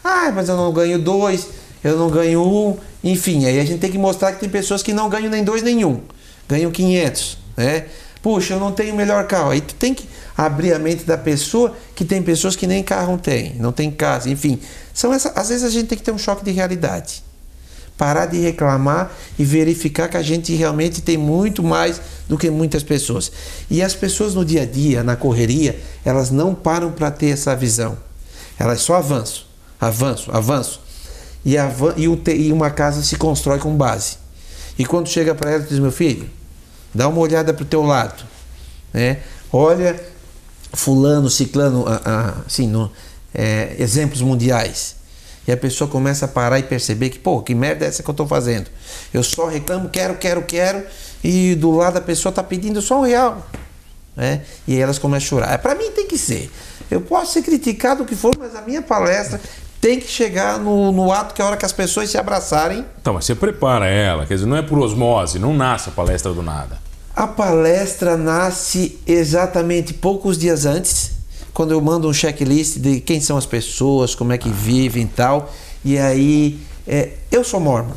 Ah, 0.05 0.31
mas 0.35 0.49
eu 0.49 0.57
não 0.57 0.73
ganho 0.73 0.99
dois, 0.99 1.49
eu 1.83 1.97
não 1.97 2.11
ganho 2.11 2.43
um, 2.43 2.77
enfim. 3.03 3.47
Aí 3.47 3.59
a 3.59 3.65
gente 3.65 3.81
tem 3.81 3.91
que 3.91 3.99
mostrar 3.99 4.33
que 4.33 4.41
tem 4.41 4.49
pessoas 4.49 4.83
que 4.83 4.93
não 4.93 5.09
ganham 5.09 5.31
nem 5.31 5.43
dois 5.43 5.63
nem 5.63 5.85
um, 5.85 6.03
ganham 6.49 6.71
500, 6.71 7.39
né? 7.57 7.87
Puxa, 8.23 8.55
eu 8.55 8.61
não 8.61 8.73
tenho 8.73 8.93
o 8.93 8.97
melhor 8.97 9.27
carro. 9.27 9.51
Aí 9.51 9.61
tu 9.61 9.75
tem 9.75 9.95
que 9.95 10.09
abrir 10.37 10.73
a 10.73 10.79
mente 10.79 11.05
da 11.05 11.17
pessoa 11.17 11.77
que 11.95 12.05
tem 12.05 12.23
pessoas 12.23 12.57
que 12.57 12.67
nem 12.67 12.83
carro 12.83 13.17
tem, 13.19 13.55
não 13.57 13.73
tem 13.73 13.91
casa, 13.91 14.29
enfim. 14.29 14.59
São 14.93 15.13
essa, 15.13 15.31
às 15.31 15.49
vezes 15.49 15.65
a 15.65 15.71
gente 15.71 15.87
tem 15.87 15.97
que 15.99 16.05
ter 16.05 16.13
um 16.13 16.19
choque 16.19 16.45
de 16.45 16.51
realidade 16.51 17.27
parar 17.97 18.27
de 18.27 18.39
reclamar 18.39 19.11
e 19.39 19.45
verificar 19.45 20.09
que 20.09 20.17
a 20.17 20.23
gente 20.23 20.55
realmente 20.55 21.01
tem 21.01 21.17
muito 21.17 21.63
mais 21.63 22.01
do 22.29 22.37
que 22.37 22.51
muitas 22.51 22.83
pessoas. 22.83 23.33
E 23.71 23.83
as 23.83 23.95
pessoas 23.95 24.35
no 24.35 24.45
dia 24.45 24.63
a 24.63 24.67
dia, 24.67 25.03
na 25.03 25.17
correria, 25.17 25.81
elas 26.05 26.31
não 26.31 26.55
param 26.55 26.93
para 26.93 27.11
ter 27.11 27.31
essa 27.31 27.55
visão. 27.57 27.97
Elas 28.59 28.81
só 28.81 28.97
avançam, 28.97 29.45
avançam, 29.81 30.35
avançam. 30.35 30.81
E, 31.45 31.57
avan 31.57 31.95
e, 31.97 32.05
e 32.05 32.53
uma 32.53 32.71
casa 32.71 33.03
se 33.03 33.17
constrói 33.17 33.59
com 33.59 33.75
base. 33.75 34.19
E 34.79 34.85
quando 34.85 35.09
chega 35.09 35.35
para 35.35 35.51
ela, 35.53 35.63
diz: 35.63 35.79
Meu 35.79 35.93
filho, 35.93 36.29
dá 36.95 37.09
uma 37.09 37.21
olhada 37.21 37.53
para 37.53 37.63
o 37.63 37.67
teu 37.67 37.83
lado. 37.83 38.25
Né? 38.93 39.19
Olha, 39.53 39.99
Fulano, 40.73 41.31
Ciclano, 41.31 41.85
assim, 42.47 42.67
no, 42.67 42.91
é, 43.35 43.75
exemplos 43.79 44.21
mundiais. 44.23 44.97
E 45.47 45.53
a 45.53 45.57
pessoa 45.57 45.89
começa 45.89 46.25
a 46.25 46.29
parar 46.29 46.59
e 46.59 46.65
perceber 46.65 47.11
que, 47.11 47.19
pô, 47.19 47.41
que 47.41 47.55
merda 47.55 47.85
é 47.85 47.89
essa 47.89 48.03
que 48.03 48.11
eu 48.11 48.13
estou 48.13 48.27
fazendo? 48.27 48.69
Eu 49.15 49.23
só 49.23 49.47
reclamo, 49.47 49.89
quero, 49.89 50.17
quero, 50.17 50.43
quero, 50.43 50.85
e 51.23 51.55
do 51.55 51.71
lado 51.71 51.99
a 51.99 52.01
pessoa 52.01 52.31
está 52.31 52.43
pedindo 52.43 52.83
só 52.83 52.99
um 52.99 53.03
real. 53.03 53.47
Né? 54.17 54.43
E 54.67 54.75
aí 54.75 54.81
elas 54.81 54.99
começam 54.99 55.39
a 55.39 55.43
chorar. 55.43 55.59
Para 55.59 55.75
mim 55.77 55.93
tem 55.93 56.07
que 56.07 56.19
ser. 56.19 56.51
Eu 56.91 57.01
posso 57.01 57.33
ser 57.33 57.43
criticado 57.43 58.03
o 58.03 58.07
que 58.07 58.17
for, 58.17 58.35
mas 58.39 58.57
a 58.57 58.63
minha 58.63 58.83
palestra 58.83 59.41
tem 59.81 60.01
que 60.01 60.09
chegar 60.09 60.59
no, 60.59 60.91
no 60.91 61.13
ato 61.13 61.35
que 61.35 61.41
é 61.41 61.45
a 61.45 61.49
hora 61.49 61.57
que 61.57 61.67
as 61.67 61.73
pessoas 61.73 62.11
se 62.11 62.19
abraçarem. 62.19 62.85
Então, 63.01 63.15
mas 63.15 63.25
você 63.25 63.35
prepara 63.35 63.87
ela, 63.87 64.27
quer 64.27 64.35
dizer, 64.35 64.47
não 64.47 64.57
é 64.57 64.63
por 64.63 64.79
osmose, 64.79 65.39
não 65.39 65.55
nasce 65.55 65.89
a 65.89 65.93
palestra 65.93 66.33
do 66.33 66.43
nada. 66.43 66.79
A 67.15 67.27
palestra 67.27 68.17
nasce 68.17 68.99
exatamente 69.07 69.95
poucos 69.95 70.37
dias 70.37 70.67
antes, 70.67 71.13
quando 71.55 71.73
eu 71.73 71.81
mando 71.81 72.09
um 72.09 72.13
checklist 72.13 72.77
de 72.77 73.01
quem 73.01 73.21
são 73.21 73.39
as 73.39 73.47
pessoas, 73.47 74.15
como 74.15 74.33
é 74.33 74.39
que 74.39 74.51
vivem 74.51 75.05
e 75.05 75.07
tal. 75.07 75.51
E 75.83 75.99
aí, 75.99 76.61
é, 76.87 77.13
eu 77.31 77.43
sou 77.43 77.59
mormon, 77.59 77.95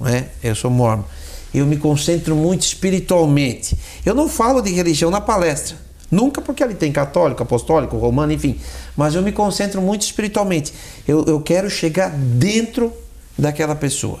não 0.00 0.08
é? 0.08 0.28
Eu 0.42 0.54
sou 0.56 0.70
mormon. 0.70 1.04
Eu 1.52 1.66
me 1.66 1.76
concentro 1.76 2.34
muito 2.34 2.62
espiritualmente. 2.62 3.76
Eu 4.04 4.14
não 4.14 4.28
falo 4.28 4.60
de 4.60 4.72
religião 4.72 5.10
na 5.10 5.20
palestra. 5.20 5.76
Nunca 6.10 6.40
porque 6.40 6.62
ali 6.64 6.74
tem 6.74 6.90
católico, 6.90 7.42
apostólico, 7.42 7.96
romano, 7.96 8.32
enfim. 8.32 8.58
Mas 8.96 9.14
eu 9.14 9.22
me 9.22 9.30
concentro 9.30 9.80
muito 9.80 10.02
espiritualmente. 10.02 10.72
Eu, 11.06 11.24
eu 11.24 11.40
quero 11.40 11.70
chegar 11.70 12.10
dentro 12.10 12.92
daquela 13.38 13.74
pessoa. 13.74 14.20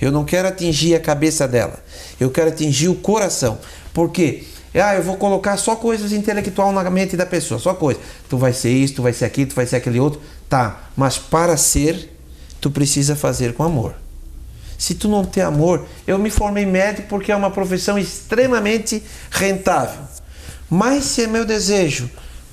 Eu 0.00 0.10
não 0.10 0.24
quero 0.24 0.48
atingir 0.48 0.94
a 0.94 1.00
cabeça 1.00 1.46
dela. 1.46 1.78
Eu 2.18 2.30
quero 2.30 2.48
atingir 2.48 2.88
o 2.88 2.96
coração. 2.96 3.58
Por 3.92 4.10
quê? 4.10 4.44
Ah, 4.74 4.96
eu 4.96 5.04
vou 5.04 5.16
colocar 5.16 5.56
só 5.56 5.76
coisas 5.76 6.12
intelectual 6.12 6.72
na 6.72 6.90
mente 6.90 7.16
da 7.16 7.24
pessoa, 7.24 7.60
só 7.60 7.74
coisa. 7.74 8.00
Tu 8.28 8.36
vai 8.36 8.52
ser 8.52 8.70
isso, 8.70 8.94
tu 8.94 9.02
vai 9.02 9.12
ser 9.12 9.24
aquilo, 9.24 9.50
tu 9.50 9.54
vai 9.54 9.66
ser 9.66 9.76
aquele 9.76 10.00
outro. 10.00 10.20
Tá, 10.48 10.88
mas 10.96 11.16
para 11.16 11.56
ser, 11.56 12.10
tu 12.60 12.70
precisa 12.70 13.14
fazer 13.14 13.54
com 13.54 13.62
amor. 13.62 13.94
Se 14.76 14.94
tu 14.94 15.08
não 15.08 15.24
tem 15.24 15.44
amor, 15.44 15.86
eu 16.06 16.18
me 16.18 16.28
formei 16.28 16.66
médico 16.66 17.08
porque 17.08 17.30
é 17.30 17.36
uma 17.36 17.50
profissão 17.50 17.96
extremamente 17.96 19.02
rentável. 19.30 20.02
Mas 20.74 21.04
se 21.04 21.22
é 21.22 21.26
meu 21.28 21.44
desejo 21.44 22.10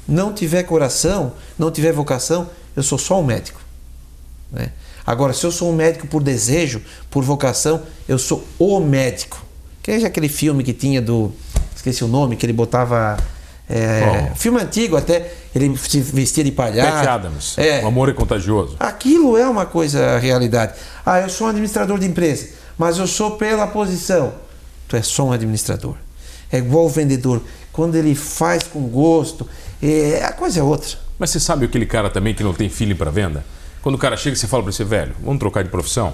não 0.08 0.32
tiver 0.32 0.62
coração, 0.64 1.34
não 1.58 1.72
tiver 1.72 1.92
vocação, 1.92 2.48
eu 2.76 2.84
sou 2.84 3.00
só 3.00 3.20
um 3.20 3.24
médico. 3.24 3.60
Né? 4.52 4.70
Agora, 5.04 5.34
se 5.34 5.44
eu 5.44 5.52
sou 5.52 5.72
um 5.72 5.76
médico 5.76 6.06
por 6.06 6.22
desejo, 6.22 6.84
por 7.10 7.24
vocação, 7.24 7.82
eu 8.08 8.20
sou 8.20 8.46
o 8.60 8.80
médico. 8.80 9.44
Que 9.82 9.92
é 9.92 10.06
aquele 10.06 10.30
filme 10.30 10.64
que 10.64 10.72
tinha 10.74 11.02
do. 11.02 11.32
Esqueci 11.76 12.04
o 12.04 12.08
nome, 12.08 12.36
que 12.36 12.46
ele 12.46 12.54
botava. 12.54 13.18
é. 13.68 14.32
Filme 14.36 14.62
antigo 14.62 14.96
até, 14.96 15.34
ele 15.56 15.76
se 15.76 16.00
vestia 16.02 16.44
de 16.44 16.52
palhaço. 16.52 16.92
Pat 16.92 17.08
Adams, 17.08 17.58
É. 17.58 17.84
o 17.84 17.88
amor 17.88 18.08
é 18.10 18.14
contagioso. 18.14 18.76
Aquilo 18.80 19.36
é 19.36 19.50
uma 19.50 19.66
coisa 19.66 20.20
realidade. 20.20 20.74
Ah, 21.04 21.22
eu 21.22 21.30
sou 21.30 21.48
um 21.48 21.50
administrador 21.50 21.98
de 21.98 22.06
empresa, 22.06 22.50
mas 22.78 23.00
eu 23.00 23.08
sou 23.08 23.32
pela 23.32 23.66
posição. 23.66 24.34
Tu 24.88 24.96
é 24.96 25.02
só 25.02 25.26
um 25.26 25.32
administrador. 25.32 25.96
É 26.52 26.58
igual 26.58 26.86
o 26.86 26.90
vendedor. 26.90 27.42
Quando 27.72 27.96
ele 27.96 28.14
faz 28.14 28.64
com 28.64 28.82
gosto, 28.82 29.48
é, 29.82 30.24
a 30.24 30.34
coisa 30.34 30.60
é 30.60 30.64
outra. 30.64 30.98
Mas 31.18 31.30
você 31.30 31.40
sabe 31.40 31.66
aquele 31.66 31.86
cara 31.86 32.10
também 32.10 32.34
que 32.34 32.44
não 32.44 32.54
tem 32.54 32.68
feeling 32.70 32.96
para 32.96 33.12
venda? 33.12 33.46
Quando 33.82 33.96
o 33.96 33.98
cara 33.98 34.18
chega, 34.18 34.36
você 34.36 34.48
fala 34.48 34.64
para 34.64 34.72
você, 34.72 34.84
velho, 34.84 35.16
vamos 35.24 35.40
trocar 35.40 35.64
de 35.64 35.70
profissão? 35.70 36.14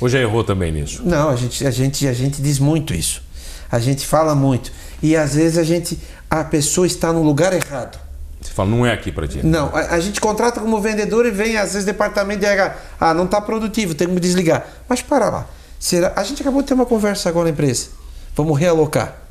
Ou 0.00 0.08
já 0.08 0.18
errou 0.18 0.44
também 0.44 0.70
nisso? 0.70 1.02
Não, 1.04 1.30
a 1.30 1.36
gente, 1.36 1.66
a 1.66 1.70
gente, 1.70 2.06
a 2.06 2.12
gente 2.12 2.40
diz 2.40 2.58
muito 2.58 2.94
isso. 2.94 3.22
A 3.70 3.78
gente 3.78 4.06
fala 4.06 4.34
muito. 4.34 4.70
E 5.02 5.16
às 5.16 5.34
vezes 5.34 5.58
a 5.58 5.64
gente, 5.64 5.98
a 6.30 6.44
pessoa 6.44 6.86
está 6.86 7.12
no 7.12 7.22
lugar 7.22 7.52
errado. 7.52 7.98
Você 8.40 8.52
fala, 8.52 8.70
não 8.70 8.86
é 8.86 8.92
aqui 8.92 9.10
para 9.10 9.26
ti. 9.26 9.40
Não, 9.44 9.74
a, 9.74 9.94
a 9.94 10.00
gente 10.00 10.20
contrata 10.20 10.60
como 10.60 10.80
vendedor 10.80 11.26
e 11.26 11.30
vem 11.30 11.56
às 11.56 11.72
vezes 11.72 11.84
departamento 11.84 12.40
de 12.40 12.46
RH. 12.46 12.76
Ah, 13.00 13.12
não 13.12 13.24
está 13.24 13.40
produtivo, 13.40 13.94
tem 13.94 14.06
que 14.06 14.14
me 14.14 14.20
desligar. 14.20 14.66
Mas 14.88 15.02
para 15.02 15.28
lá. 15.28 15.46
Será? 15.78 16.12
A 16.14 16.22
gente 16.22 16.40
acabou 16.40 16.62
de 16.62 16.68
ter 16.68 16.74
uma 16.74 16.86
conversa 16.86 17.28
agora 17.28 17.46
na 17.46 17.50
empresa. 17.50 17.88
Vamos 18.36 18.58
realocar. 18.58 19.27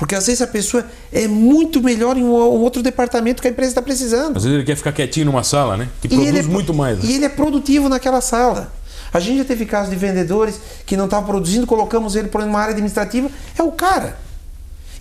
Porque 0.00 0.14
às 0.14 0.26
vezes 0.26 0.40
a 0.40 0.46
pessoa 0.46 0.82
é 1.12 1.28
muito 1.28 1.82
melhor 1.82 2.16
em 2.16 2.24
um 2.24 2.30
outro 2.30 2.82
departamento 2.82 3.42
que 3.42 3.46
a 3.46 3.50
empresa 3.50 3.72
está 3.72 3.82
precisando. 3.82 4.38
Às 4.38 4.44
vezes 4.44 4.56
ele 4.56 4.64
quer 4.64 4.74
ficar 4.74 4.92
quietinho 4.92 5.26
numa 5.26 5.44
sala, 5.44 5.76
né? 5.76 5.90
Que 6.00 6.08
produz 6.08 6.36
é, 6.36 6.42
muito 6.44 6.72
mais. 6.72 6.98
Né? 6.98 7.04
E 7.04 7.16
ele 7.16 7.26
é 7.26 7.28
produtivo 7.28 7.86
naquela 7.86 8.22
sala. 8.22 8.72
A 9.12 9.20
gente 9.20 9.36
já 9.36 9.44
teve 9.44 9.66
casos 9.66 9.90
de 9.90 9.96
vendedores 9.96 10.58
que 10.86 10.96
não 10.96 11.04
estavam 11.04 11.26
produzindo, 11.26 11.66
colocamos 11.66 12.16
ele 12.16 12.28
para 12.28 12.46
uma 12.46 12.58
área 12.58 12.72
administrativa, 12.72 13.30
é 13.58 13.62
o 13.62 13.72
cara. 13.72 14.16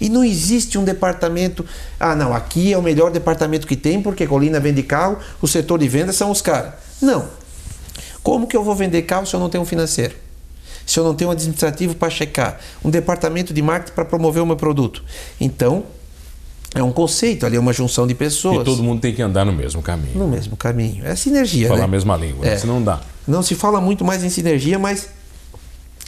E 0.01 0.09
não 0.09 0.21
existe 0.21 0.77
um 0.77 0.83
departamento, 0.83 1.65
ah 1.97 2.13
não, 2.13 2.33
aqui 2.33 2.73
é 2.73 2.77
o 2.77 2.81
melhor 2.81 3.09
departamento 3.09 3.65
que 3.65 3.77
tem 3.77 4.01
porque 4.01 4.27
Colina 4.27 4.59
vende 4.59 4.83
carro, 4.83 5.17
o 5.41 5.47
setor 5.47 5.79
de 5.79 5.87
vendas 5.87 6.17
são 6.17 6.29
os 6.29 6.41
caras. 6.41 6.73
Não. 7.01 7.25
Como 8.21 8.47
que 8.47 8.57
eu 8.57 8.65
vou 8.65 8.75
vender 8.75 9.03
carro 9.03 9.25
se 9.25 9.33
eu 9.33 9.39
não 9.39 9.49
tenho 9.49 9.63
um 9.63 9.65
financeiro? 9.65 10.13
Se 10.89 10.99
eu 10.99 11.03
não 11.03 11.13
tenho 11.13 11.29
um 11.29 11.33
administrativo 11.33 11.93
para 11.93 12.09
checar, 12.09 12.59
um 12.83 12.89
departamento 12.89 13.53
de 13.53 13.61
marketing 13.61 13.93
para 13.93 14.03
promover 14.03 14.41
o 14.41 14.45
meu 14.45 14.55
produto. 14.55 15.03
Então, 15.39 15.83
é 16.73 16.81
um 16.81 16.91
conceito, 16.91 17.45
ali 17.45 17.57
é 17.57 17.59
uma 17.59 17.71
junção 17.71 18.07
de 18.07 18.15
pessoas. 18.15 18.61
E 18.61 18.63
todo 18.63 18.81
mundo 18.81 18.99
tem 18.99 19.13
que 19.13 19.21
andar 19.21 19.45
no 19.45 19.53
mesmo 19.53 19.83
caminho. 19.83 20.17
No 20.17 20.27
mesmo 20.27 20.57
caminho. 20.57 21.05
É 21.05 21.15
sinergia, 21.15 21.67
Falar 21.67 21.81
né? 21.81 21.85
a 21.85 21.87
mesma 21.87 22.17
língua, 22.17 22.47
é. 22.47 22.57
senão 22.57 22.75
não 22.75 22.83
dá. 22.83 23.01
Não 23.27 23.43
se 23.43 23.53
fala 23.53 23.79
muito 23.79 24.03
mais 24.03 24.23
em 24.23 24.29
sinergia, 24.29 24.79
mas 24.79 25.09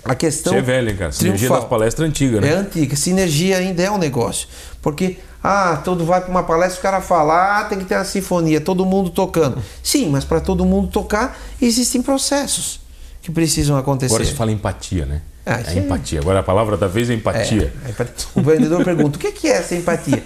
a 0.03 0.15
questão. 0.15 0.51
Você 0.51 0.59
é 0.59 0.61
velho, 0.63 0.89
hein, 0.89 0.97
cara? 0.97 1.11
Sinergia 1.11 1.49
das 1.49 1.65
palestras 1.65 2.09
antigas, 2.09 2.41
né? 2.41 2.49
É 2.49 2.53
antiga. 2.55 2.95
Sinergia 2.95 3.57
ainda 3.57 3.83
é 3.83 3.91
um 3.91 3.99
negócio. 3.99 4.47
Porque, 4.81 5.17
ah, 5.43 5.79
todo 5.85 6.03
vai 6.05 6.21
para 6.21 6.31
uma 6.31 6.41
palestra, 6.41 6.79
o 6.79 6.81
cara 6.81 7.01
fala, 7.01 7.59
ah, 7.59 7.63
tem 7.65 7.77
que 7.77 7.85
ter 7.85 7.93
uma 7.93 8.03
sinfonia, 8.03 8.59
todo 8.59 8.83
mundo 8.83 9.11
tocando. 9.11 9.61
Sim, 9.83 10.09
mas 10.09 10.23
para 10.23 10.41
todo 10.41 10.65
mundo 10.65 10.87
tocar, 10.87 11.39
existem 11.61 12.01
processos 12.01 12.80
que 13.21 13.31
precisam 13.31 13.77
acontecer. 13.77 14.13
Agora 14.13 14.25
se 14.25 14.33
fala 14.33 14.51
empatia, 14.51 15.05
né? 15.05 15.21
Ah, 15.45 15.59
é 15.59 15.77
é- 15.77 15.79
empatia. 15.79 16.19
Agora 16.19 16.39
a 16.39 16.43
palavra 16.43 16.77
da 16.77 16.87
vez 16.87 17.09
é 17.09 17.13
empatia. 17.13 17.73
É, 17.85 17.89
empatia. 17.89 18.27
O 18.35 18.41
vendedor 18.41 18.83
pergunta: 18.83 19.17
o 19.17 19.19
que 19.19 19.47
é 19.47 19.57
essa 19.57 19.75
empatia? 19.75 20.23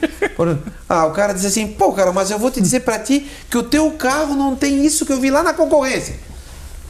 Ah, 0.89 1.05
o 1.05 1.11
cara 1.11 1.33
diz 1.33 1.45
assim: 1.45 1.67
pô, 1.67 1.93
cara, 1.93 2.11
mas 2.11 2.31
eu 2.31 2.39
vou 2.39 2.51
te 2.51 2.59
dizer 2.59 2.81
para 2.81 2.99
ti 2.99 3.25
que 3.49 3.57
o 3.57 3.63
teu 3.63 3.91
carro 3.91 4.35
não 4.35 4.55
tem 4.55 4.85
isso 4.85 5.05
que 5.05 5.13
eu 5.13 5.19
vi 5.19 5.29
lá 5.29 5.41
na 5.41 5.53
concorrência. 5.53 6.15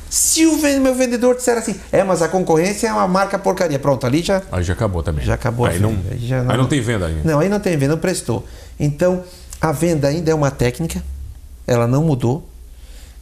Se 0.09 0.45
o 0.45 0.57
meu 0.79 0.95
vendedor 0.95 1.35
disser 1.35 1.57
assim, 1.57 1.75
é, 1.91 2.03
mas 2.03 2.21
a 2.21 2.27
concorrência 2.27 2.87
é 2.87 2.93
uma 2.93 3.07
marca 3.07 3.37
porcaria. 3.37 3.77
Pronto, 3.77 4.05
ali 4.05 4.21
já, 4.21 4.41
Aí 4.51 4.63
já 4.63 4.73
acabou 4.73 5.03
também. 5.03 5.25
já 5.25 5.33
acabou 5.33 5.65
Aí 5.65 5.79
não. 5.79 5.97
Aí 6.09 6.19
já 6.25 6.41
aí 6.41 6.57
não 6.57 6.67
tem 6.67 6.79
venda 6.79 7.07
ainda. 7.07 7.21
Não, 7.23 7.39
aí 7.39 7.49
não 7.49 7.59
tem 7.59 7.75
venda, 7.75 7.93
não 7.95 8.01
prestou. 8.01 8.45
Então, 8.79 9.23
a 9.59 9.71
venda 9.71 10.07
ainda 10.07 10.31
é 10.31 10.33
uma 10.33 10.51
técnica, 10.51 11.03
ela 11.67 11.85
não 11.85 12.03
mudou. 12.03 12.47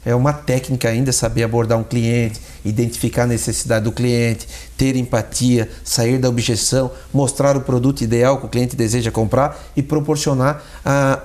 É 0.05 0.13
uma 0.13 0.33
técnica 0.33 0.89
ainda 0.89 1.11
saber 1.13 1.43
abordar 1.43 1.77
um 1.77 1.83
cliente, 1.83 2.39
identificar 2.65 3.23
a 3.23 3.27
necessidade 3.27 3.85
do 3.85 3.91
cliente, 3.91 4.47
ter 4.77 4.95
empatia, 4.95 5.69
sair 5.83 6.17
da 6.17 6.27
objeção, 6.29 6.91
mostrar 7.13 7.55
o 7.55 7.61
produto 7.61 8.01
ideal 8.01 8.37
que 8.39 8.45
o 8.45 8.49
cliente 8.49 8.75
deseja 8.75 9.11
comprar 9.11 9.57
e 9.75 9.81
proporcionar 9.81 10.61
ah, 10.85 11.19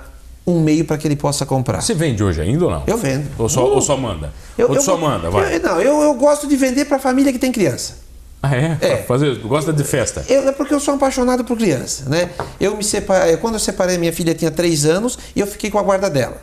um 0.47 0.61
meio 0.61 0.85
para 0.85 0.97
que 0.97 1.07
ele 1.07 1.15
possa 1.17 1.45
comprar. 1.45 1.81
Você 1.81 1.93
vende 1.93 2.23
hoje 2.23 2.41
ainda 2.41 2.65
ou 2.65 2.71
não? 2.71 2.83
Eu 2.87 2.97
vendo. 2.97 3.27
Ou 3.37 3.49
só, 3.49 3.65
Uh! 3.65 3.75
ou 3.75 3.81
só 3.81 3.97
manda? 3.97 4.31
Eu, 4.57 4.69
ou 4.69 4.75
eu 4.75 4.81
só 4.81 4.97
manda, 4.97 5.29
vai. 5.29 5.55
eu- 5.57 5.59
não, 5.61 5.81
eu, 5.81 6.01
eu 6.01 6.13
gosto 6.15 6.47
de 6.47 6.55
vender 6.55 6.85
para 6.85 6.97
família 6.99 7.31
que 7.33 7.39
tem 7.39 7.51
criança. 7.51 7.97
Ah, 8.41 8.55
é? 8.55 8.77
É. 8.79 8.97
Fazer, 9.03 9.35
gosta 9.39 9.73
de 9.73 9.83
festa. 9.83 10.23
Eu, 10.29 10.47
é 10.47 10.53
porque 10.53 10.73
eu 10.73 10.79
sou 10.79 10.93
apaixonado 10.93 11.43
por 11.43 11.57
criança, 11.57 12.09
né? 12.09 12.29
Eu 12.59 12.77
me 12.77 12.83
separei, 12.85 13.35
quando 13.35 13.55
eu 13.55 13.59
separei, 13.59 13.97
minha 13.97 14.13
filha 14.13 14.33
tinha 14.33 14.49
três 14.49 14.85
anos 14.85 15.19
e 15.35 15.41
eu 15.41 15.45
fiquei 15.47 15.69
com 15.69 15.77
a 15.77 15.83
guarda 15.83 16.09
dela. 16.09 16.37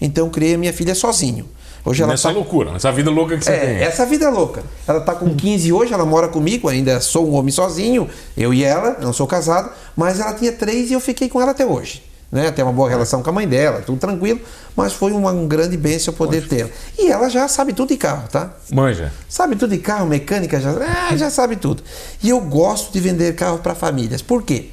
Então 0.00 0.26
eu 0.26 0.30
criei 0.30 0.54
a 0.54 0.58
minha 0.58 0.72
filha 0.72 0.94
sozinho. 0.94 1.48
Hoje 1.84 2.02
ela 2.02 2.12
Nessa 2.12 2.28
tá- 2.28 2.34
loucura, 2.34 2.72
nessa 2.72 2.92
vida 2.92 3.10
louca 3.10 3.36
que 3.38 3.44
você 3.44 3.50
É, 3.52 3.58
tem. 3.58 3.76
essa 3.78 4.04
vida 4.06 4.26
é 4.26 4.28
louca. 4.30 4.62
Ela 4.86 4.98
está 4.98 5.14
com 5.14 5.34
15 5.34 5.72
hoje, 5.72 5.92
ela 5.92 6.04
mora 6.04 6.28
comigo, 6.28 6.68
ainda 6.68 7.00
sou 7.00 7.28
um 7.28 7.34
homem 7.34 7.50
sozinho, 7.52 8.08
eu 8.36 8.52
e 8.52 8.62
ela, 8.62 8.98
não 9.00 9.12
sou 9.12 9.26
casado, 9.26 9.70
mas 9.96 10.20
ela 10.20 10.32
tinha 10.34 10.52
três 10.52 10.90
e 10.90 10.92
eu 10.92 11.00
fiquei 11.00 11.28
com 11.28 11.40
ela 11.40 11.52
até 11.52 11.64
hoje. 11.64 12.02
Né? 12.30 12.48
Tem 12.52 12.64
uma 12.64 12.72
boa 12.72 12.88
relação 12.88 13.22
com 13.24 13.30
a 13.30 13.32
mãe 13.32 13.48
dela, 13.48 13.82
tudo 13.84 13.98
tranquilo, 13.98 14.38
mas 14.76 14.92
foi 14.92 15.10
uma, 15.10 15.32
um 15.32 15.48
grande 15.48 15.76
bênção 15.76 16.14
poder 16.14 16.46
tê-la. 16.46 16.68
E 16.96 17.10
ela 17.10 17.28
já 17.28 17.48
sabe 17.48 17.72
tudo 17.72 17.88
de 17.88 17.96
carro, 17.96 18.28
tá? 18.30 18.50
Manja. 18.72 19.12
Sabe 19.28 19.56
tudo 19.56 19.70
de 19.70 19.78
carro, 19.78 20.06
mecânica, 20.06 20.60
já, 20.60 20.70
ah, 21.10 21.16
já 21.16 21.28
sabe 21.28 21.56
tudo. 21.56 21.82
E 22.22 22.28
eu 22.28 22.40
gosto 22.40 22.92
de 22.92 23.00
vender 23.00 23.34
carro 23.34 23.58
para 23.58 23.74
famílias. 23.74 24.22
Por 24.22 24.44
quê? 24.44 24.68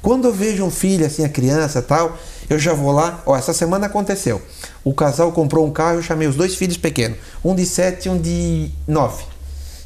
Quando 0.00 0.28
eu 0.28 0.32
vejo 0.32 0.64
um 0.64 0.70
filho, 0.70 1.04
assim, 1.04 1.24
a 1.24 1.28
criança 1.28 1.82
tal, 1.82 2.16
eu 2.48 2.58
já 2.58 2.72
vou 2.72 2.92
lá. 2.92 3.22
Ó, 3.26 3.36
essa 3.36 3.52
semana 3.52 3.86
aconteceu. 3.86 4.40
O 4.82 4.92
casal 4.92 5.32
comprou 5.32 5.66
um 5.66 5.70
carro, 5.70 5.98
eu 5.98 6.02
chamei 6.02 6.28
os 6.28 6.36
dois 6.36 6.54
filhos 6.54 6.76
pequenos, 6.76 7.18
um 7.44 7.54
de 7.54 7.64
7 7.64 8.06
e 8.06 8.08
um 8.10 8.18
de 8.18 8.70
9. 8.86 9.24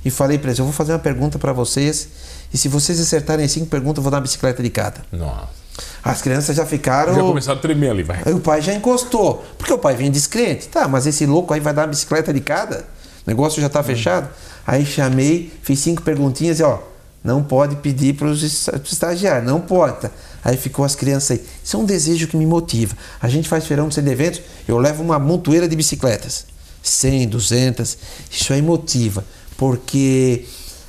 E 0.04 0.10
falei 0.10 0.38
para 0.38 0.48
eles: 0.48 0.58
eu 0.58 0.64
vou 0.64 0.72
fazer 0.74 0.92
uma 0.92 0.98
pergunta 0.98 1.38
para 1.38 1.52
vocês, 1.52 2.08
e 2.52 2.58
se 2.58 2.68
vocês 2.68 3.00
acertarem 3.00 3.44
as 3.44 3.52
cinco 3.52 3.66
perguntas, 3.66 3.98
eu 3.98 4.02
vou 4.02 4.10
dar 4.10 4.18
uma 4.18 4.22
bicicleta 4.22 4.62
de 4.62 4.70
cada. 4.70 5.00
Nossa. 5.12 5.58
As 6.02 6.22
crianças 6.22 6.56
já 6.56 6.66
ficaram. 6.66 7.14
Já 7.14 7.20
começaram 7.20 7.58
a 7.58 7.62
tremer 7.62 7.90
ali, 7.90 8.02
vai. 8.02 8.20
Aí 8.24 8.32
o 8.32 8.40
pai 8.40 8.60
já 8.60 8.74
encostou. 8.74 9.44
Porque 9.56 9.72
o 9.72 9.78
pai 9.78 9.94
vem 9.94 10.10
descrente. 10.10 10.68
Tá, 10.68 10.88
mas 10.88 11.06
esse 11.06 11.24
louco 11.26 11.54
aí 11.54 11.60
vai 11.60 11.72
dar 11.72 11.82
uma 11.82 11.88
bicicleta 11.88 12.32
de 12.32 12.40
cada? 12.40 12.78
O 12.78 13.28
negócio 13.30 13.60
já 13.60 13.68
tá 13.68 13.82
fechado. 13.82 14.28
Aí 14.66 14.84
chamei, 14.84 15.52
fiz 15.62 15.78
cinco 15.78 16.02
perguntinhas 16.02 16.58
e 16.60 16.62
ó, 16.62 16.78
não 17.22 17.42
pode 17.42 17.76
pedir 17.76 18.14
para 18.14 18.26
os 18.26 18.42
estagiários, 18.42 19.46
não 19.50 19.60
pode. 19.60 20.00
tá? 20.00 20.10
Aí 20.48 20.56
ficou 20.56 20.82
as 20.82 20.94
crianças 20.94 21.32
aí. 21.32 21.44
Isso 21.62 21.76
é 21.76 21.78
um 21.78 21.84
desejo 21.84 22.26
que 22.26 22.34
me 22.34 22.46
motiva. 22.46 22.96
A 23.20 23.28
gente 23.28 23.46
faz 23.46 23.66
feirão 23.66 23.86
de 23.86 24.00
eventos, 24.00 24.40
eu 24.66 24.78
levo 24.78 25.02
uma 25.02 25.18
montoeira 25.18 25.68
de 25.68 25.76
bicicletas. 25.76 26.46
100, 26.82 27.28
200. 27.28 27.98
Isso 28.30 28.50
aí 28.54 28.62
motiva. 28.62 29.22
Porque 29.58 30.46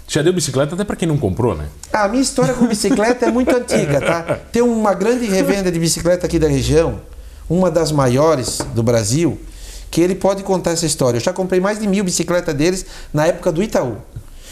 Já 0.08 0.22
deu 0.22 0.32
bicicleta 0.32 0.76
até 0.76 0.86
pra 0.86 0.96
quem 0.96 1.06
não 1.06 1.18
comprou, 1.18 1.58
né? 1.58 1.66
a 1.92 2.08
minha 2.08 2.22
história 2.22 2.54
com 2.54 2.68
bicicleta 2.68 3.26
é 3.26 3.32
muito 3.32 3.54
antiga, 3.54 4.00
tá? 4.00 4.40
Tem 4.50 4.62
uma 4.62 4.94
grande 4.94 5.26
revenda 5.26 5.70
de 5.70 5.78
bicicleta 5.78 6.26
aqui 6.26 6.40
da 6.40 6.48
região, 6.48 7.02
uma 7.50 7.70
das 7.70 7.92
maiores 7.92 8.60
do 8.74 8.82
Brasil, 8.82 9.38
que 9.92 10.00
ele 10.00 10.16
pode 10.16 10.42
contar 10.42 10.72
essa 10.72 10.86
história. 10.86 11.18
Eu 11.18 11.22
já 11.22 11.34
comprei 11.34 11.60
mais 11.60 11.80
de 11.80 11.86
mil 11.86 12.06
bicicletas 12.06 12.56
deles 12.56 12.86
na 13.14 13.28
época 13.28 13.52
do 13.52 13.62
Itaú. 13.62 13.98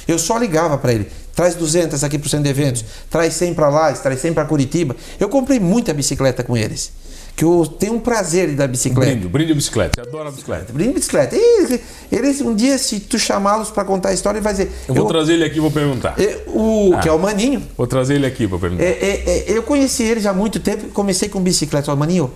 Eu 0.06 0.20
só 0.20 0.38
ligava 0.38 0.78
para 0.78 0.91
ele, 0.91 1.10
traz 1.38 1.54
200 1.54 2.04
aqui 2.04 2.17
para 2.17 2.26
o 2.26 2.30
centro 2.30 2.45
de 2.45 2.50
eventos, 2.50 2.84
traz 3.12 3.36
100 3.36 3.54
para 3.54 3.69
lá, 3.69 3.93
traz 3.93 4.19
100 4.19 4.34
para 4.34 4.43
Curitiba. 4.45 4.95
Eu 5.19 5.30
comprei 5.30 5.60
muita 5.60 5.93
bicicleta 5.93 6.43
com 6.43 6.58
eles, 6.58 6.91
que 7.36 7.45
eu 7.45 7.63
tenho 7.80 7.93
um 7.93 8.00
prazer 8.00 8.50
de 8.50 8.56
dar 8.56 8.67
bicicleta. 8.67 9.12
Brinde, 9.12 9.28
brinde 9.28 9.54
bicicleta. 9.54 10.02
Adora 10.02 10.30
a 10.30 10.32
bicicleta. 10.32 10.73
Brinde 10.73 10.93
bicicleta. 10.93 11.36
E 11.36 11.80
eles, 12.12 12.41
um 12.41 12.56
dia, 12.56 12.76
se 12.80 13.00
tu 13.02 13.19
chamá-los 13.19 13.69
para 13.69 13.86
contar 13.86 14.10
a 14.10 14.13
história, 14.13 14.39
ele 14.39 14.43
vai 14.43 14.54
dizer... 14.54 14.71
Eu 14.88 14.95
vou 14.95 15.06
trazer 15.08 15.34
ele 15.34 15.43
aqui 15.43 15.58
e 15.58 15.60
vou 15.60 15.69
perguntar. 15.69 16.15
é, 16.19 16.41
o, 16.47 16.93
Ah. 16.95 17.02
Que 17.02 17.08
é 17.08 17.12
o 17.12 17.19
Maninho. 17.19 17.62
Vou 17.78 17.86
trazer 17.86 18.15
ele 18.15 18.26
aqui 18.26 18.47
pra 18.47 18.58
perguntar. 18.58 18.84
É, 18.84 18.88
é, 18.89 19.30
é, 19.52 19.58
eu 19.58 19.62
conheci 19.62 20.02
ele 20.02 20.19
já 20.19 20.32
há 20.32 20.34
muito 20.34 20.60
tempo, 20.60 20.88
comecei 20.88 21.30
com 21.30 21.39
bicicleta. 21.39 21.86
Falei, 21.86 22.00
Maninho, 22.00 22.32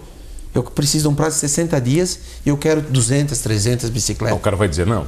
eu 0.54 0.62
preciso 0.62 1.08
de 1.10 1.14
um 1.14 1.16
prazo 1.16 1.36
de 1.38 1.40
60 1.42 1.82
dias 1.82 2.20
e 2.46 2.50
eu 2.50 2.58
quero 2.58 2.82
200, 2.82 3.36
300 3.40 3.90
O 3.90 3.92
bicicletas. 3.92 4.40
cara 4.42 4.56
vai 4.56 4.68
dizer 4.68 4.86
não. 4.86 5.08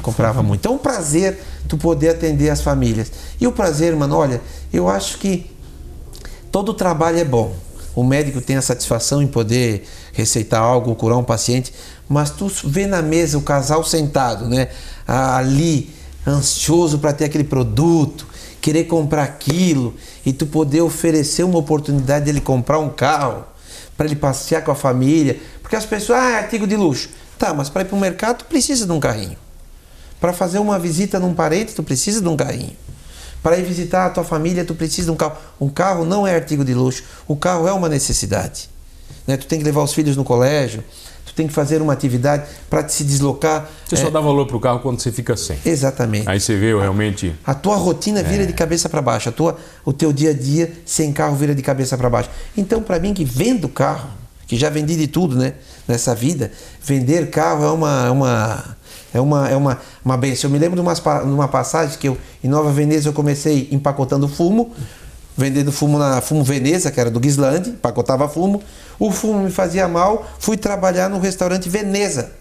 Comprava 0.00 0.42
muito. 0.42 0.60
Então, 0.60 0.72
é 0.72 0.74
um 0.76 0.78
prazer 0.78 1.38
tu 1.68 1.76
poder 1.76 2.10
atender 2.10 2.50
as 2.50 2.60
famílias. 2.60 3.10
E 3.40 3.46
o 3.46 3.52
prazer, 3.52 3.94
mano, 3.94 4.16
olha, 4.16 4.40
eu 4.72 4.88
acho 4.88 5.18
que 5.18 5.50
todo 6.50 6.74
trabalho 6.74 7.18
é 7.18 7.24
bom. 7.24 7.54
O 7.94 8.02
médico 8.02 8.40
tem 8.40 8.56
a 8.56 8.62
satisfação 8.62 9.22
em 9.22 9.26
poder 9.26 9.86
receitar 10.12 10.60
algo, 10.60 10.94
curar 10.94 11.18
um 11.18 11.24
paciente, 11.24 11.72
mas 12.08 12.30
tu 12.30 12.50
vê 12.64 12.86
na 12.86 13.02
mesa 13.02 13.36
o 13.36 13.42
casal 13.42 13.84
sentado, 13.84 14.48
né? 14.48 14.68
Ali, 15.06 15.90
ansioso 16.26 16.98
para 16.98 17.12
ter 17.12 17.26
aquele 17.26 17.44
produto, 17.44 18.26
querer 18.60 18.84
comprar 18.84 19.24
aquilo 19.24 19.94
e 20.24 20.32
tu 20.32 20.46
poder 20.46 20.80
oferecer 20.80 21.42
uma 21.42 21.58
oportunidade 21.58 22.24
dele 22.24 22.40
comprar 22.40 22.78
um 22.78 22.88
carro 22.88 23.44
para 23.96 24.06
ele 24.06 24.16
passear 24.16 24.62
com 24.62 24.70
a 24.70 24.74
família, 24.74 25.38
porque 25.60 25.76
as 25.76 25.84
pessoas, 25.84 26.18
ah, 26.18 26.30
é 26.30 26.36
artigo 26.38 26.66
de 26.66 26.76
luxo. 26.76 27.10
Tá, 27.38 27.52
mas 27.52 27.68
para 27.68 27.82
ir 27.82 27.86
para 27.86 27.96
o 27.96 28.00
mercado 28.00 28.38
tu 28.38 28.44
precisa 28.44 28.86
de 28.86 28.92
um 28.92 29.00
carrinho. 29.00 29.36
Para 30.22 30.32
fazer 30.32 30.60
uma 30.60 30.78
visita 30.78 31.18
num 31.18 31.34
parente, 31.34 31.74
tu 31.74 31.82
precisa 31.82 32.20
de 32.20 32.28
um 32.28 32.36
carrinho. 32.36 32.76
Para 33.42 33.58
ir 33.58 33.64
visitar 33.64 34.06
a 34.06 34.10
tua 34.10 34.22
família, 34.22 34.64
tu 34.64 34.72
precisa 34.72 35.06
de 35.06 35.10
um 35.10 35.16
carro. 35.16 35.36
Um 35.60 35.68
carro 35.68 36.04
não 36.04 36.24
é 36.24 36.32
artigo 36.32 36.64
de 36.64 36.72
luxo. 36.72 37.02
O 37.26 37.34
carro 37.34 37.66
é 37.66 37.72
uma 37.72 37.88
necessidade. 37.88 38.70
Né? 39.26 39.36
Tu 39.36 39.48
tem 39.48 39.58
que 39.58 39.64
levar 39.64 39.82
os 39.82 39.92
filhos 39.92 40.16
no 40.16 40.22
colégio, 40.22 40.84
tu 41.26 41.34
tem 41.34 41.48
que 41.48 41.52
fazer 41.52 41.82
uma 41.82 41.92
atividade 41.92 42.44
para 42.70 42.88
se 42.88 43.02
deslocar. 43.02 43.68
Você 43.84 43.96
só 43.96 44.06
É, 44.06 44.10
dá 44.12 44.20
valor 44.20 44.46
pro 44.46 44.60
carro 44.60 44.78
quando 44.78 45.00
você 45.00 45.10
fica 45.10 45.36
sem. 45.36 45.58
Exatamente. 45.66 46.28
Aí 46.28 46.38
você 46.38 46.56
vê 46.56 46.68
realmente. 46.68 47.34
A 47.44 47.52
tua 47.52 47.74
rotina 47.74 48.22
vira 48.22 48.46
de 48.46 48.52
cabeça 48.52 48.88
para 48.88 49.02
baixo, 49.02 49.28
a 49.28 49.32
tua, 49.32 49.56
o 49.84 49.92
teu 49.92 50.12
dia 50.12 50.30
a 50.30 50.34
dia 50.34 50.72
sem 50.86 51.12
carro 51.12 51.34
vira 51.34 51.52
de 51.52 51.62
cabeça 51.62 51.98
para 51.98 52.08
baixo. 52.08 52.30
Então, 52.56 52.80
para 52.80 53.00
mim 53.00 53.12
que 53.12 53.24
vendo 53.24 53.68
carro, 53.68 54.08
que 54.46 54.56
já 54.56 54.70
vendi 54.70 54.94
de 54.94 55.08
tudo, 55.08 55.34
né, 55.34 55.54
nessa 55.88 56.14
vida, 56.14 56.52
vender 56.80 57.28
carro 57.28 57.64
é 57.64 57.72
uma 57.72 58.06
é 58.06 58.10
uma 58.10 58.76
é 59.14 59.20
uma 59.20 59.48
é 59.48 59.56
uma, 59.56 59.78
uma 60.04 60.16
benção. 60.16 60.48
Eu 60.48 60.52
me 60.52 60.58
lembro 60.58 60.76
de, 60.76 60.82
umas, 60.82 61.00
pa- 61.00 61.20
de 61.22 61.30
uma 61.30 61.48
passagem 61.48 61.98
que 61.98 62.08
eu 62.08 62.16
em 62.42 62.48
Nova 62.48 62.70
Veneza 62.72 63.08
eu 63.08 63.12
comecei 63.12 63.68
empacotando 63.70 64.26
fumo, 64.28 64.72
vendendo 65.36 65.70
fumo 65.72 65.98
na 65.98 66.20
Fumo 66.20 66.42
Veneza, 66.44 66.90
que 66.90 67.00
era 67.00 67.10
do 67.10 67.20
Gislande, 67.22 67.70
empacotava 67.70 68.28
fumo. 68.28 68.62
O 68.98 69.10
fumo 69.10 69.40
me 69.42 69.50
fazia 69.50 69.88
mal, 69.88 70.26
fui 70.38 70.56
trabalhar 70.56 71.08
no 71.08 71.18
restaurante 71.18 71.68
Veneza. 71.68 72.32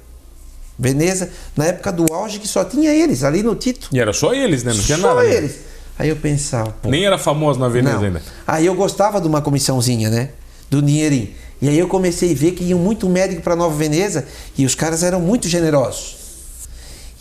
Veneza, 0.80 1.30
na 1.56 1.66
época 1.66 1.92
do 1.92 2.12
auge 2.12 2.40
que 2.40 2.48
só 2.48 2.64
tinha 2.64 2.92
eles 2.92 3.24
ali 3.24 3.44
no 3.44 3.54
Tito. 3.56 3.90
E 3.92 4.00
era 4.00 4.14
só 4.14 4.34
eles, 4.34 4.64
né? 4.64 4.74
Não 4.74 4.82
tinha 4.82 4.98
Só 4.98 5.14
nada. 5.16 5.28
né? 5.28 5.36
eles. 5.36 5.56
Aí 6.00 6.10
eu 6.10 6.16
pensava, 6.16 6.72
pô, 6.82 6.90
Nem 6.90 7.06
era 7.06 7.18
famoso 7.20 7.60
na 7.60 7.68
Veneza 7.70 7.98
não. 7.98 8.04
ainda. 8.06 8.22
Aí 8.48 8.66
eu 8.66 8.74
gostava 8.74 9.22
de 9.22 9.28
uma 9.28 9.42
comissãozinha, 9.42 10.10
né? 10.10 10.30
Do 10.72 10.82
dinheirinho. 10.82 11.30
E 11.62 11.70
aí 11.70 11.78
eu 11.78 11.88
comecei 11.88 12.32
a 12.32 12.36
ver 12.36 12.52
que 12.54 12.64
iam 12.64 12.80
muito 12.80 13.08
médico 13.08 13.42
para 13.44 13.56
Nova 13.56 13.76
Veneza 13.76 14.26
e 14.58 14.66
os 14.66 14.74
caras 14.74 15.04
eram 15.04 15.20
muito 15.20 15.48
generosos. 15.48 16.16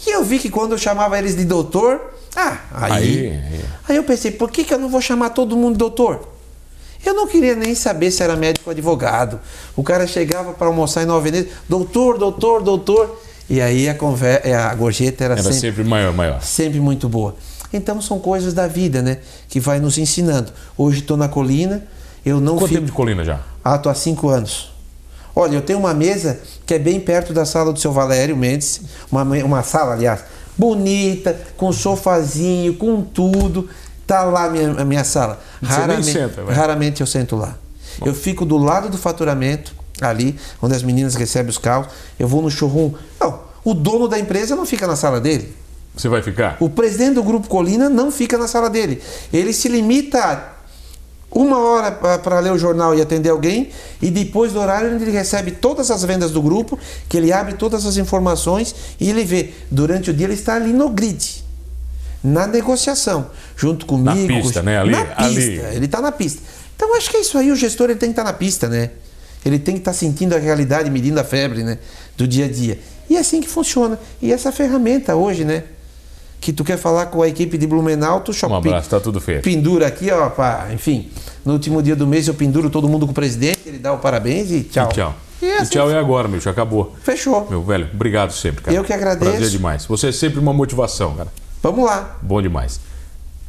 E 0.07 0.11
eu 0.11 0.25
vi 0.25 0.39
que 0.39 0.49
quando 0.51 0.73
eu 0.73 0.79
chamava 0.79 1.19
eles 1.19 1.37
de 1.37 1.45
doutor, 1.45 2.01
ah, 2.35 2.59
aí. 2.73 2.93
Aí, 2.93 3.29
Aí, 3.29 3.65
aí. 3.89 3.97
eu 3.97 4.05
pensei, 4.05 4.31
por 4.31 4.51
que, 4.51 4.65
que 4.65 4.73
eu 4.73 4.79
não 4.79 4.89
vou 4.89 5.01
chamar 5.01 5.31
todo 5.31 5.57
mundo 5.57 5.73
de 5.73 5.79
doutor? 5.79 6.29
Eu 7.05 7.15
não 7.15 7.27
queria 7.27 7.55
nem 7.55 7.75
saber 7.75 8.11
se 8.11 8.23
era 8.23 8.37
médico 8.37 8.69
ou 8.69 8.73
advogado. 8.73 9.41
O 9.75 9.83
cara 9.83 10.07
chegava 10.07 10.53
para 10.53 10.67
almoçar 10.67 11.03
em 11.03 11.07
Nova 11.07 11.21
Veneza, 11.23 11.49
doutor, 11.69 12.19
doutor, 12.19 12.63
doutor. 12.63 13.21
E 13.49 13.61
aí 13.61 13.89
a, 13.89 13.95
conver... 13.95 14.47
a 14.55 14.75
gorjeta 14.75 15.25
era, 15.25 15.35
Era 15.35 15.43
sempre 15.43 15.59
sempre 15.59 15.85
maior, 15.85 16.13
maior. 16.13 16.41
sempre 16.43 16.79
muito 16.79 17.09
boa. 17.09 17.35
Então 17.73 18.01
são 18.01 18.19
coisas 18.19 18.53
da 18.53 18.67
vida, 18.67 19.01
né? 19.03 19.19
Que 19.49 19.59
vai 19.59 19.81
nos 19.81 19.97
ensinando. 19.97 20.53
Hoje 20.77 21.01
estou 21.01 21.17
na 21.17 21.29
colina, 21.29 21.83
eu 22.25 22.41
não 22.41 22.55
Quanto 22.57 22.69
fico. 22.69 22.75
tempo 22.81 22.87
de 22.87 22.93
colina 22.93 23.25
já? 23.25 23.41
Ah, 23.65 23.77
estou 23.77 23.91
há 23.91 23.95
cinco 23.95 24.29
anos. 24.29 24.70
Olha, 25.41 25.55
eu 25.55 25.63
tenho 25.63 25.79
uma 25.79 25.95
mesa 25.95 26.39
que 26.67 26.75
é 26.75 26.79
bem 26.79 27.01
perto 27.01 27.33
da 27.33 27.47
sala 27.47 27.73
do 27.73 27.81
seu 27.81 27.93
Valério 27.93 28.37
Mendes, 28.37 28.83
uma, 29.11 29.23
uma 29.23 29.63
sala, 29.63 29.95
aliás, 29.95 30.21
bonita, 30.57 31.35
com 31.57 31.73
sofazinho, 31.73 32.75
com 32.75 33.03
tudo. 33.03 33.69
Tá 34.07 34.25
lá 34.25 34.45
a 34.45 34.51
minha, 34.51 34.71
a 34.73 34.85
minha 34.85 35.05
sala. 35.05 35.41
Você 35.63 35.87
nem 35.87 36.03
senta, 36.03 36.45
raramente 36.45 37.01
eu 37.01 37.07
sento 37.07 37.37
lá. 37.37 37.57
Eu 38.05 38.15
fico 38.15 38.45
do 38.45 38.59
lado 38.59 38.91
do 38.91 38.99
faturamento, 38.99 39.75
ali, 40.01 40.39
onde 40.61 40.75
as 40.75 40.83
meninas 40.83 41.15
recebem 41.15 41.49
os 41.49 41.59
carros. 41.59 41.89
Eu 42.19 42.29
vou 42.29 42.43
no 42.43 42.51
showroom. 42.51 42.93
Não, 43.19 43.41
o 43.65 43.73
dono 43.73 44.09
da 44.09 44.19
empresa 44.19 44.55
não 44.55 44.67
fica 44.67 44.87
na 44.87 44.97
sala 44.97 45.21
dele. 45.21 45.55
Você 45.95 46.09
vai 46.09 46.23
ficar? 46.23 46.57
O 46.61 46.69
presidente 46.69 47.15
do 47.15 47.23
Grupo 47.23 47.49
Colina 47.49 47.89
não 47.89 48.13
fica 48.13 48.39
na 48.39 48.47
sala 48.47 48.69
dele. 48.69 49.03
Ele 49.33 49.53
se 49.53 49.69
limita 49.69 50.23
a 50.23 50.37
uma 51.33 51.59
hora 51.59 51.93
para 51.93 52.41
ler 52.41 52.53
o 52.53 52.59
jornal 52.59 52.95
e 52.95 53.01
atender 53.01 53.29
alguém, 53.29 53.71
e 54.03 54.11
depois 54.11 54.53
do 54.53 54.59
horário 54.61 54.89
ele 54.95 55.11
recebe 55.11 55.53
todas 55.53 55.91
as 55.91 56.03
vendas 56.05 56.31
do 56.33 56.43
grupo, 56.43 56.79
que 57.09 57.17
ele 57.17 57.33
abre 57.33 57.55
todas 57.55 57.87
as 57.87 57.97
informações 57.97 58.75
e 58.99 59.09
ele 59.09 59.25
vê. 59.25 59.51
Durante 59.71 60.11
o 60.11 60.13
dia 60.15 60.27
ele 60.27 60.35
está 60.35 60.55
ali 60.57 60.73
no 60.73 60.89
grid, 60.89 61.45
na 62.23 62.47
negociação, 62.47 63.31
junto 63.57 63.87
comigo. 63.87 64.27
pista, 64.27 64.61
com- 64.61 64.67
né? 64.67 64.79
Ali- 64.79 64.91
na 64.93 65.05
pista, 65.05 65.23
ali. 65.67 65.77
ele 65.77 65.85
está 65.87 66.01
na 66.01 66.13
pista. 66.13 66.43
Então 66.77 66.97
acho 66.97 67.11
que 67.11 67.17
é 67.17 67.21
isso 67.21 67.39
aí, 67.39 67.51
o 67.53 67.57
gestor 67.57 67.91
ele 67.91 67.99
tem 67.99 68.09
que 68.09 68.13
estar 68.13 68.25
na 68.25 68.33
pista, 68.33 68.69
né? 68.69 68.91
Ele 69.45 69.59
tem 69.59 69.75
que 69.75 69.81
estar 69.81 69.93
sentindo 69.93 70.35
a 70.35 70.39
realidade, 70.39 70.91
medindo 70.91 71.19
a 71.21 71.25
febre, 71.25 71.63
né? 71.63 71.79
Do 72.17 72.27
dia 72.29 72.45
a 72.47 72.49
dia. 72.49 72.79
E 73.09 73.17
é 73.17 73.21
assim 73.21 73.41
que 73.41 73.49
funciona. 73.49 73.99
E 74.21 74.33
essa 74.33 74.53
ferramenta 74.53 75.15
hoje, 75.17 75.45
né? 75.45 75.65
Que 76.41 76.53
tu 76.53 76.65
quer 76.65 76.79
falar 76.79 77.07
com 77.07 77.21
a 77.23 77.29
equipe 77.29 77.59
de 77.59 77.67
Blumenau, 77.67 78.21
tu 78.21 78.33
só 78.33 78.49
Um 78.49 78.55
abraço, 78.55 78.89
tá 78.89 78.99
tudo 78.99 79.21
feito. 79.21 79.43
pendura 79.43 79.87
aqui, 79.87 80.11
ó, 80.11 80.31
pá, 80.31 80.69
enfim. 80.73 81.09
No 81.45 81.53
último 81.53 81.83
dia 81.83 81.95
do 81.95 82.07
mês 82.07 82.29
eu 82.29 82.35
penduro 82.35 82.71
todo 82.71 82.89
mundo 82.89 83.05
com 83.07 83.13
o 83.13 83.15
presidente, 83.15 83.61
ele 83.67 83.79
dá 83.79 83.93
o 83.93 83.99
parabéns 83.99 84.51
e 84.51 84.63
tchau. 84.63 84.89
E 84.91 84.95
tchau. 84.95 85.15
E 85.43 85.47
E, 85.47 85.53
assim 85.53 85.71
tchau 85.73 85.91
é 85.91 85.99
agora, 85.99 86.29
meu. 86.29 86.41
Já 86.41 86.51
acabou. 86.51 86.95
Fechou. 87.03 87.47
Meu 87.51 87.63
velho, 87.63 87.89
obrigado 87.93 88.33
sempre, 88.33 88.63
cara. 88.65 88.77
Eu 88.77 88.83
que 88.85 88.93
agradeço. 88.93 89.31
Prazer 89.31 89.49
demais. 89.51 89.85
Você 89.87 90.09
é 90.09 90.13
sempre 90.13 90.39
uma 90.41 90.53
motivação, 90.53 91.15
cara. 91.15 91.29
Vamos 91.63 91.85
lá. 91.85 92.19
Bom 92.23 92.41
demais. 92.41 92.81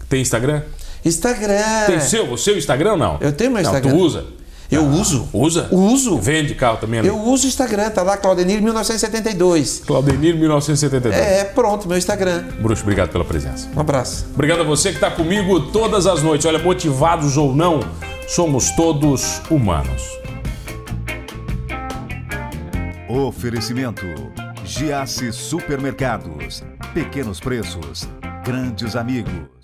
Tem 0.10 0.21
Instagram? 0.21 0.62
Instagram. 1.04 1.86
Tem 1.88 1.99
seu, 2.01 2.32
o 2.32 2.38
seu 2.38 2.58
Instagram 2.58 2.97
não? 2.97 3.17
É. 3.21 3.27
Eu 3.27 3.32
tenho 3.32 3.51
meu 3.51 3.62
Não, 3.63 3.69
Instagram. 3.69 3.91
tu 3.91 3.97
usa? 3.97 4.25
Eu 4.72 4.86
uso. 4.88 5.28
Usa? 5.34 5.68
Uso. 5.70 6.18
Vende 6.18 6.56
carro 6.56 6.78
também 6.78 7.00
ali? 7.00 7.10
Eu 7.10 7.20
uso 7.20 7.46
o 7.46 7.50
Instagram, 7.50 7.90
tá 7.90 8.04
lá, 8.04 8.16
Claudenir 8.16 8.62
1972. 8.62 9.84
Claudenir 9.86 10.34
1972. 10.38 11.14
É, 11.14 11.44
pronto, 11.44 11.90
meu 11.90 11.98
Instagram. 11.98 12.46
Bruxo, 12.62 12.84
obrigado 12.84 13.10
pela 13.10 13.26
presença. 13.26 13.68
Um 13.76 13.82
abraço. 13.82 14.26
Obrigado 14.34 14.62
a 14.62 14.64
você 14.64 14.90
que 14.90 14.96
está 14.96 15.12
comigo 15.12 15.72
todas 15.72 16.08
as 16.08 16.24
noites. 16.24 16.46
Olha, 16.46 16.58
motivados 16.58 17.36
ou 17.36 17.54
não, 17.54 17.82
somos 18.30 18.72
todos 18.72 19.42
humanos. 19.50 20.04
Oferecimento: 23.10 24.06
Giasse 24.64 25.34
Supermercados. 25.34 26.64
Pequenos 26.94 27.42
preços, 27.42 28.08
grandes 28.46 28.96
amigos. 28.96 29.61